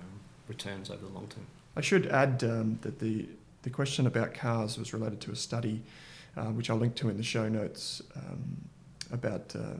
um, 0.00 0.08
returns 0.46 0.90
over 0.90 1.04
the 1.04 1.12
long 1.12 1.26
term. 1.28 1.46
I 1.76 1.80
should 1.80 2.06
add 2.06 2.42
um, 2.44 2.78
that 2.82 2.98
the, 2.98 3.26
the 3.62 3.70
question 3.70 4.06
about 4.06 4.34
cars 4.34 4.78
was 4.78 4.92
related 4.92 5.20
to 5.22 5.32
a 5.32 5.36
study 5.36 5.82
uh, 6.36 6.46
which 6.46 6.70
I'll 6.70 6.76
link 6.76 6.94
to 6.96 7.08
in 7.08 7.16
the 7.16 7.22
show 7.22 7.48
notes 7.48 8.02
um, 8.16 8.56
about 9.12 9.54
uh, 9.56 9.74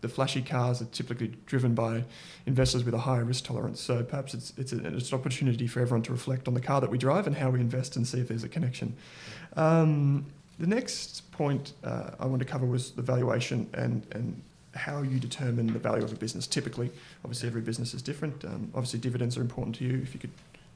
the 0.00 0.08
flashy 0.08 0.42
cars 0.42 0.80
are 0.80 0.86
typically 0.86 1.32
driven 1.46 1.74
by 1.74 2.04
investors 2.46 2.84
with 2.84 2.94
a 2.94 2.98
higher 2.98 3.24
risk 3.24 3.44
tolerance. 3.44 3.80
So 3.80 4.02
perhaps 4.02 4.34
it's, 4.34 4.52
it's, 4.56 4.72
a, 4.72 4.86
it's 4.96 5.12
an 5.12 5.18
opportunity 5.18 5.66
for 5.66 5.80
everyone 5.80 6.02
to 6.02 6.12
reflect 6.12 6.48
on 6.48 6.54
the 6.54 6.60
car 6.60 6.80
that 6.80 6.90
we 6.90 6.98
drive 6.98 7.26
and 7.26 7.36
how 7.36 7.50
we 7.50 7.60
invest 7.60 7.96
and 7.96 8.06
see 8.06 8.20
if 8.20 8.28
there's 8.28 8.44
a 8.44 8.48
connection. 8.48 8.96
Um, 9.56 10.26
the 10.58 10.66
next 10.66 11.30
point 11.32 11.72
uh, 11.84 12.10
I 12.18 12.26
want 12.26 12.40
to 12.40 12.46
cover 12.46 12.66
was 12.66 12.92
the 12.92 13.02
valuation 13.02 13.68
and, 13.74 14.06
and 14.12 14.40
how 14.74 15.02
you 15.02 15.18
determine 15.18 15.72
the 15.72 15.78
value 15.78 16.04
of 16.04 16.12
a 16.12 16.16
business. 16.16 16.46
Typically, 16.46 16.90
obviously, 17.24 17.48
every 17.48 17.62
business 17.62 17.94
is 17.94 18.02
different. 18.02 18.44
Um, 18.44 18.70
obviously, 18.74 19.00
dividends 19.00 19.36
are 19.36 19.40
important 19.40 19.76
to 19.76 19.84
you. 19.84 20.00
If 20.02 20.14
you 20.14 20.20
could 20.20 20.30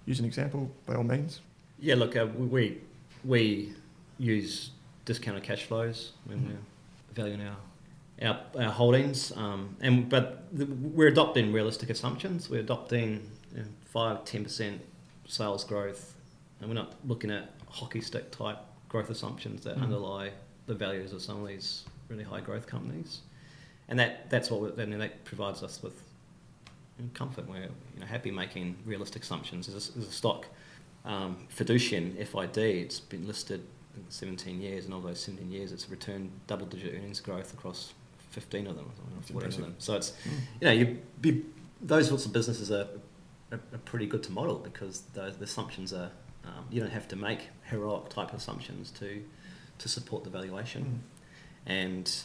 use 0.07 0.19
an 0.19 0.25
example, 0.25 0.71
by 0.87 0.95
all 0.95 1.05
means. 1.05 1.41
Yeah, 1.79 1.95
look, 1.97 2.17
uh, 2.17 2.27
we 2.37 2.79
we 3.25 3.73
use 4.19 4.71
discounted 5.05 5.43
cash 5.43 5.65
flows 5.65 6.13
when 6.25 6.39
mm-hmm. 6.39 6.49
we're 6.49 6.59
valuing 7.15 7.41
our 7.43 7.57
our, 8.23 8.41
our 8.59 8.71
holdings, 8.71 9.33
um, 9.37 9.77
and 9.81 10.09
but 10.09 10.45
we're 10.53 11.09
adopting 11.09 11.53
realistic 11.53 11.91
assumptions. 11.91 12.49
We're 12.49 12.61
adopting 12.61 13.31
you 13.53 13.61
know, 13.61 13.67
five, 13.87 14.25
ten 14.25 14.45
percent 14.45 14.81
sales 15.27 15.65
growth, 15.65 16.15
and 16.61 16.69
we're 16.69 16.75
not 16.75 16.95
looking 17.07 17.31
at 17.31 17.51
hockey 17.69 18.01
stick 18.01 18.31
type 18.31 18.59
growth 18.89 19.11
assumptions 19.11 19.65
that 19.65 19.77
mm. 19.77 19.83
underlie 19.83 20.31
the 20.67 20.75
values 20.75 21.13
of 21.13 21.21
some 21.21 21.43
of 21.43 21.49
these 21.49 21.85
really 22.09 22.25
high 22.25 22.41
growth 22.41 22.67
companies, 22.67 23.21
and 23.89 23.99
that 23.99 24.31
that's 24.31 24.51
what 24.51 24.77
then 24.77 24.97
that 24.99 25.25
provides 25.25 25.63
us 25.63 25.83
with 25.83 26.01
comfort. 27.15 27.49
We're 27.49 27.63
you 27.63 28.01
know, 28.01 28.07
happy 28.07 28.31
making 28.31 28.77
realistic 28.87 29.23
assumptions. 29.23 29.69
As 29.69 29.91
a, 29.97 29.99
a 29.99 30.03
stock, 30.03 30.47
um, 31.05 31.49
Fiducian 31.55 32.17
FID, 32.27 32.59
it's 32.59 33.01
been 33.01 33.27
listed 33.27 33.63
17 34.09 34.61
years, 34.61 34.85
and 34.85 34.95
over 34.95 35.09
those 35.09 35.21
17 35.21 35.51
years, 35.51 35.73
it's 35.73 35.89
returned 35.89 36.31
double-digit 36.47 36.95
earnings 36.95 37.21
growth 37.21 37.53
across 37.53 37.93
15 38.35 38.67
of 38.67 38.77
them, 38.77 38.91
whatever 39.33 39.63
them. 39.63 39.75
So 39.79 39.95
it's, 39.95 40.11
mm. 40.11 40.33
you 40.61 40.67
know, 40.67 40.73
you, 40.73 40.99
be, 41.21 41.45
those 41.81 42.09
sorts 42.09 42.27
of 42.27 42.33
businesses 42.33 42.71
are, 42.73 42.89
are, 43.53 43.61
are 43.73 43.79
pretty 43.85 44.07
good 44.07 44.23
to 44.25 44.33
model 44.33 44.57
because 44.57 45.03
the, 45.15 45.33
the 45.39 45.45
assumptions 45.45 45.93
are 45.93 46.11
um, 46.45 46.67
you 46.71 46.81
don't 46.81 46.93
have 46.93 47.09
to 47.09 47.17
make 47.17 47.49
heroic 47.71 48.11
type 48.11 48.35
assumptions 48.35 48.91
to 48.93 49.23
to 49.79 49.89
support 49.89 50.25
the 50.25 50.31
valuation. 50.31 50.83
Mm. 51.67 51.71
And 51.71 52.17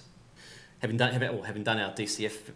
having 0.79 0.97
done 0.97 1.13
having, 1.13 1.31
well, 1.31 1.43
having 1.43 1.63
done 1.63 1.79
our 1.79 1.91
DCF 1.91 2.51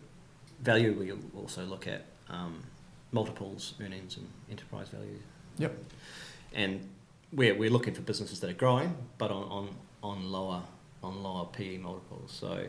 value, 0.62 0.94
we 0.94 1.12
also 1.40 1.64
look 1.66 1.88
at 1.88 2.06
um, 2.30 2.64
multiples, 3.12 3.76
earnings, 3.82 4.18
and 4.18 4.28
enterprise 4.50 4.90
value. 4.90 5.20
Yep. 5.58 5.78
And 6.54 6.90
we're, 7.32 7.56
we're 7.56 7.70
looking 7.70 7.94
for 7.94 8.02
businesses 8.02 8.40
that 8.42 8.50
are 8.50 8.60
growing, 8.66 8.96
but 9.18 9.32
on, 9.32 9.44
on, 9.44 9.70
on 10.04 10.32
lower 10.32 10.62
on 11.04 11.22
lower 11.22 11.46
PE 11.46 11.78
multiples. 11.78 12.32
So 12.32 12.66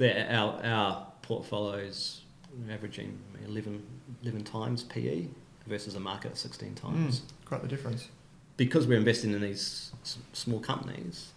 our 0.00 0.60
our 0.64 1.06
portfolios 1.22 2.22
averaging 2.70 3.18
11, 3.46 3.82
11 4.22 4.44
times 4.44 4.84
PE 4.84 5.26
versus 5.66 5.94
a 5.94 6.00
market 6.00 6.32
at 6.32 6.38
16 6.38 6.74
times. 6.74 7.20
Mm, 7.20 7.22
quite 7.46 7.62
the 7.62 7.68
difference. 7.68 8.08
Because 8.56 8.86
we're 8.86 8.98
investing 8.98 9.32
in 9.32 9.40
these 9.40 9.92
s- 10.02 10.18
small 10.32 10.60
companies, 10.60 11.32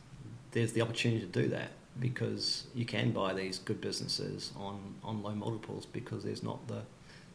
there's 0.51 0.73
the 0.73 0.81
opportunity 0.81 1.21
to 1.21 1.27
do 1.27 1.47
that 1.49 1.71
because 1.99 2.65
you 2.75 2.85
can 2.85 3.11
buy 3.11 3.33
these 3.33 3.57
good 3.57 3.81
businesses 3.81 4.51
on, 4.55 4.95
on 5.03 5.23
low 5.23 5.33
multiples 5.33 5.85
because 5.87 6.23
there's 6.23 6.43
not 6.43 6.67
the 6.67 6.81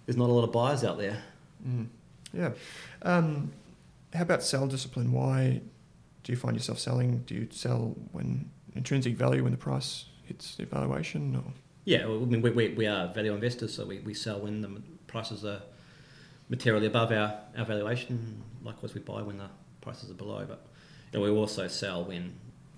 there's 0.07 0.17
not 0.17 0.29
a 0.29 0.33
lot 0.33 0.45
of 0.45 0.53
buyers 0.53 0.85
out 0.85 0.99
there. 0.99 1.23
Mm. 1.67 1.87
Yeah. 2.33 2.51
Um, 3.03 3.53
how 4.15 4.23
about 4.23 4.43
sell 4.43 4.67
discipline? 4.67 5.13
Why 5.13 5.61
do 6.23 6.33
you 6.33 6.37
find 6.37 6.57
yourself 6.57 6.79
selling? 6.79 7.19
Do 7.27 7.35
you 7.35 7.49
sell 7.51 7.97
when 8.13 8.51
intrinsic 8.75 9.17
value, 9.17 9.43
when 9.43 9.53
the 9.53 9.59
price 9.59 10.07
hits 10.25 10.57
the 10.57 10.65
valuation? 10.67 11.37
Or? 11.37 11.45
Yeah, 11.85 12.07
well, 12.07 12.23
I 12.23 12.27
mean, 12.27 12.43
we, 12.43 12.51
we, 12.51 12.69
we 12.71 12.87
are 12.87 13.13
value 13.13 13.35
investors, 13.35 13.75
so 13.75 13.85
we, 13.85 13.99
we 14.01 14.15
sell 14.15 14.41
when 14.41 14.61
the 14.63 14.81
prices 15.07 15.45
are 15.45 15.63
materially 16.49 16.87
above 16.87 17.13
our, 17.13 17.35
our 17.57 17.65
valuation. 17.65 18.43
Likewise, 18.63 18.95
we 18.95 19.01
buy 19.01 19.23
when 19.23 19.39
the 19.39 19.49
prices 19.81 20.11
are 20.11 20.15
below. 20.15 20.45
But 20.47 20.65
you 21.13 21.19
know, 21.19 21.25
we 21.25 21.31
also 21.31 21.67
sell 21.69 22.05
when 22.05 22.33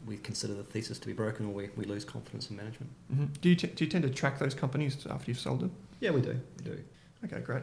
we 0.07 0.17
consider 0.19 0.55
the 0.55 0.63
thesis 0.63 0.99
to 0.99 1.07
be 1.07 1.13
broken 1.13 1.47
or 1.47 1.51
we, 1.53 1.71
we 1.77 1.85
lose 1.85 2.05
confidence 2.05 2.51
in 2.51 2.57
management. 2.57 2.91
hmm 3.13 3.25
Do, 3.41 3.49
you 3.49 3.57
t- 3.57 3.69
do 3.69 3.85
you 3.85 3.91
tend 3.91 4.05
to 4.05 4.11
track 4.11 4.39
those 4.39 4.55
companies 4.55 5.07
after 5.09 5.31
you've 5.31 5.41
sold 5.41 5.61
them? 5.61 5.73
Yeah, 6.01 6.11
we 6.11 6.21
do. 6.21 6.39
We 6.59 6.65
do. 6.65 6.79
Okay, 7.25 7.41
great. 7.41 7.63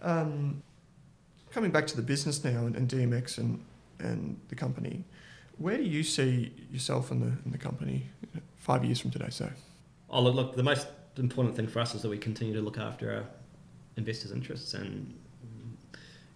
Um, 0.00 0.62
coming 1.50 1.70
back 1.70 1.86
to 1.88 1.96
the 1.96 2.02
business 2.02 2.42
now 2.44 2.66
and, 2.66 2.74
and 2.76 2.88
DMX 2.88 3.36
and, 3.38 3.62
and 3.98 4.40
the 4.48 4.54
company, 4.54 5.04
where 5.62 5.76
do 5.76 5.84
you 5.84 6.02
see 6.02 6.52
yourself 6.70 7.10
and 7.10 7.22
the, 7.22 7.32
and 7.44 7.52
the 7.52 7.58
company 7.58 8.06
five 8.58 8.84
years 8.84 9.00
from 9.00 9.10
today? 9.10 9.28
So, 9.30 9.48
Oh, 10.10 10.20
look, 10.20 10.34
look, 10.34 10.56
the 10.56 10.62
most 10.62 10.88
important 11.16 11.56
thing 11.56 11.66
for 11.66 11.80
us 11.80 11.94
is 11.94 12.02
that 12.02 12.08
we 12.10 12.18
continue 12.18 12.52
to 12.54 12.60
look 12.60 12.78
after 12.78 13.14
our 13.14 13.24
investors' 13.96 14.30
interests, 14.32 14.74
and 14.74 15.14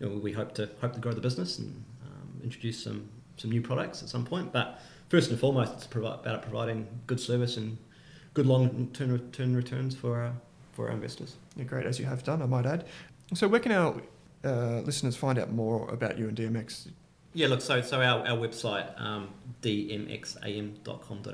you 0.01 0.09
know, 0.09 0.17
we 0.17 0.33
hope 0.33 0.55
to 0.55 0.69
hope 0.81 0.95
to 0.95 1.01
grow 1.01 1.13
the 1.13 1.21
business 1.21 1.59
and 1.59 1.85
um, 2.05 2.41
introduce 2.43 2.83
some 2.83 3.09
some 3.37 3.51
new 3.51 3.61
products 3.61 4.03
at 4.03 4.09
some 4.09 4.25
point. 4.25 4.53
But 4.53 4.81
first 5.09 5.31
and 5.31 5.39
foremost, 5.39 5.73
it's 5.75 5.87
about 5.95 6.43
providing 6.43 6.87
good 7.07 7.21
service 7.21 7.57
and 7.57 7.77
good 8.35 8.47
long 8.47 8.89
term 8.93 9.13
return 9.13 9.55
returns 9.57 9.95
for 9.95 10.21
our 10.23 10.33
for 10.73 10.89
our 10.89 10.95
investors. 10.95 11.37
yeah, 11.57 11.65
great, 11.65 11.87
as 11.87 11.99
you 11.99 12.05
have 12.05 12.23
done, 12.23 12.43
I 12.43 12.47
might 12.47 12.67
add. 12.67 12.85
So, 13.35 13.49
where 13.49 13.61
can 13.61 13.73
our 13.73 14.01
uh, 14.45 14.81
listeners 14.81 15.17
find 15.17 15.39
out 15.39 15.51
more 15.53 15.89
about 15.91 16.19
you 16.19 16.29
and 16.29 16.37
DMX? 16.37 16.89
Yeah, 17.37 17.49
look, 17.49 17.61
so 17.61 17.83
so 17.83 18.01
our, 18.01 18.27
our 18.27 18.39
website, 18.39 18.99
um, 18.99 19.29
dmxam.com.au, 19.61 21.31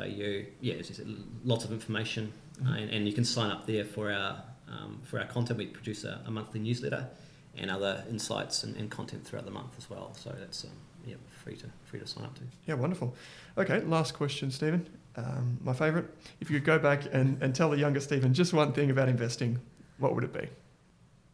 yeah, 0.60 0.74
it's 0.74 0.88
just 0.88 1.00
lots 1.44 1.64
of 1.64 1.70
information, 1.70 2.32
uh, 2.66 2.72
and, 2.72 2.90
and 2.90 3.06
you 3.06 3.12
can 3.12 3.24
sign 3.24 3.52
up 3.52 3.68
there 3.68 3.84
for 3.84 4.10
our 4.10 4.42
um, 4.66 5.00
for 5.04 5.20
our 5.20 5.26
content. 5.26 5.60
We 5.60 5.66
produce 5.66 6.02
a, 6.02 6.20
a 6.26 6.30
monthly 6.32 6.58
newsletter 6.58 7.06
and 7.56 7.70
other 7.70 8.02
insights 8.10 8.64
and, 8.64 8.76
and 8.76 8.90
content 8.90 9.24
throughout 9.24 9.44
the 9.44 9.52
month 9.52 9.74
as 9.78 9.88
well. 9.88 10.12
So 10.14 10.34
that's 10.36 10.64
um, 10.64 10.70
yeah, 11.06 11.14
free 11.44 11.54
to 11.54 11.66
free 11.84 12.00
to 12.00 12.06
sign 12.08 12.24
up 12.24 12.34
to. 12.34 12.42
Yeah, 12.66 12.74
wonderful. 12.74 13.14
Okay, 13.56 13.78
last 13.82 14.14
question, 14.14 14.50
Steven. 14.50 14.84
Um, 15.14 15.60
my 15.62 15.72
favourite. 15.72 16.06
If 16.40 16.50
you 16.50 16.58
could 16.58 16.66
go 16.66 16.80
back 16.80 17.04
and, 17.12 17.40
and 17.40 17.54
tell 17.54 17.70
the 17.70 17.78
younger 17.78 18.00
Steven 18.00 18.34
just 18.34 18.52
one 18.52 18.72
thing 18.72 18.90
about 18.90 19.08
investing, 19.08 19.60
what 19.98 20.16
would 20.16 20.24
it 20.24 20.32
be? 20.32 20.48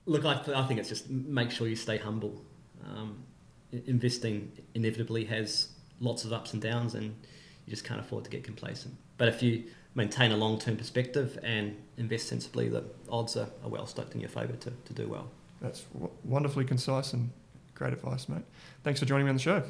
Look, 0.04 0.26
I, 0.26 0.34
th- 0.34 0.54
I 0.54 0.66
think 0.66 0.78
it's 0.78 0.90
just 0.90 1.08
make 1.08 1.50
sure 1.50 1.66
you 1.66 1.76
stay 1.76 1.96
humble. 1.96 2.44
Um, 2.84 3.24
investing 3.72 4.52
inevitably 4.74 5.24
has 5.26 5.68
lots 6.00 6.24
of 6.24 6.32
ups 6.32 6.52
and 6.52 6.62
downs, 6.62 6.94
and 6.94 7.04
you 7.04 7.70
just 7.70 7.84
can't 7.84 8.00
afford 8.00 8.24
to 8.24 8.30
get 8.30 8.44
complacent. 8.44 8.94
But 9.16 9.28
if 9.28 9.42
you 9.42 9.64
maintain 9.94 10.32
a 10.32 10.36
long 10.36 10.58
term 10.58 10.76
perspective 10.76 11.38
and 11.42 11.76
invest 11.96 12.28
sensibly, 12.28 12.68
the 12.68 12.84
odds 13.10 13.36
are, 13.36 13.48
are 13.62 13.68
well 13.68 13.86
stacked 13.86 14.14
in 14.14 14.20
your 14.20 14.30
favour 14.30 14.54
to, 14.54 14.70
to 14.70 14.92
do 14.92 15.08
well. 15.08 15.30
That's 15.60 15.82
w- 15.92 16.10
wonderfully 16.24 16.64
concise 16.64 17.12
and 17.12 17.30
great 17.74 17.92
advice, 17.92 18.28
mate. 18.28 18.44
Thanks 18.84 19.00
for 19.00 19.06
joining 19.06 19.26
me 19.26 19.30
on 19.30 19.36
the 19.36 19.42
show. 19.42 19.62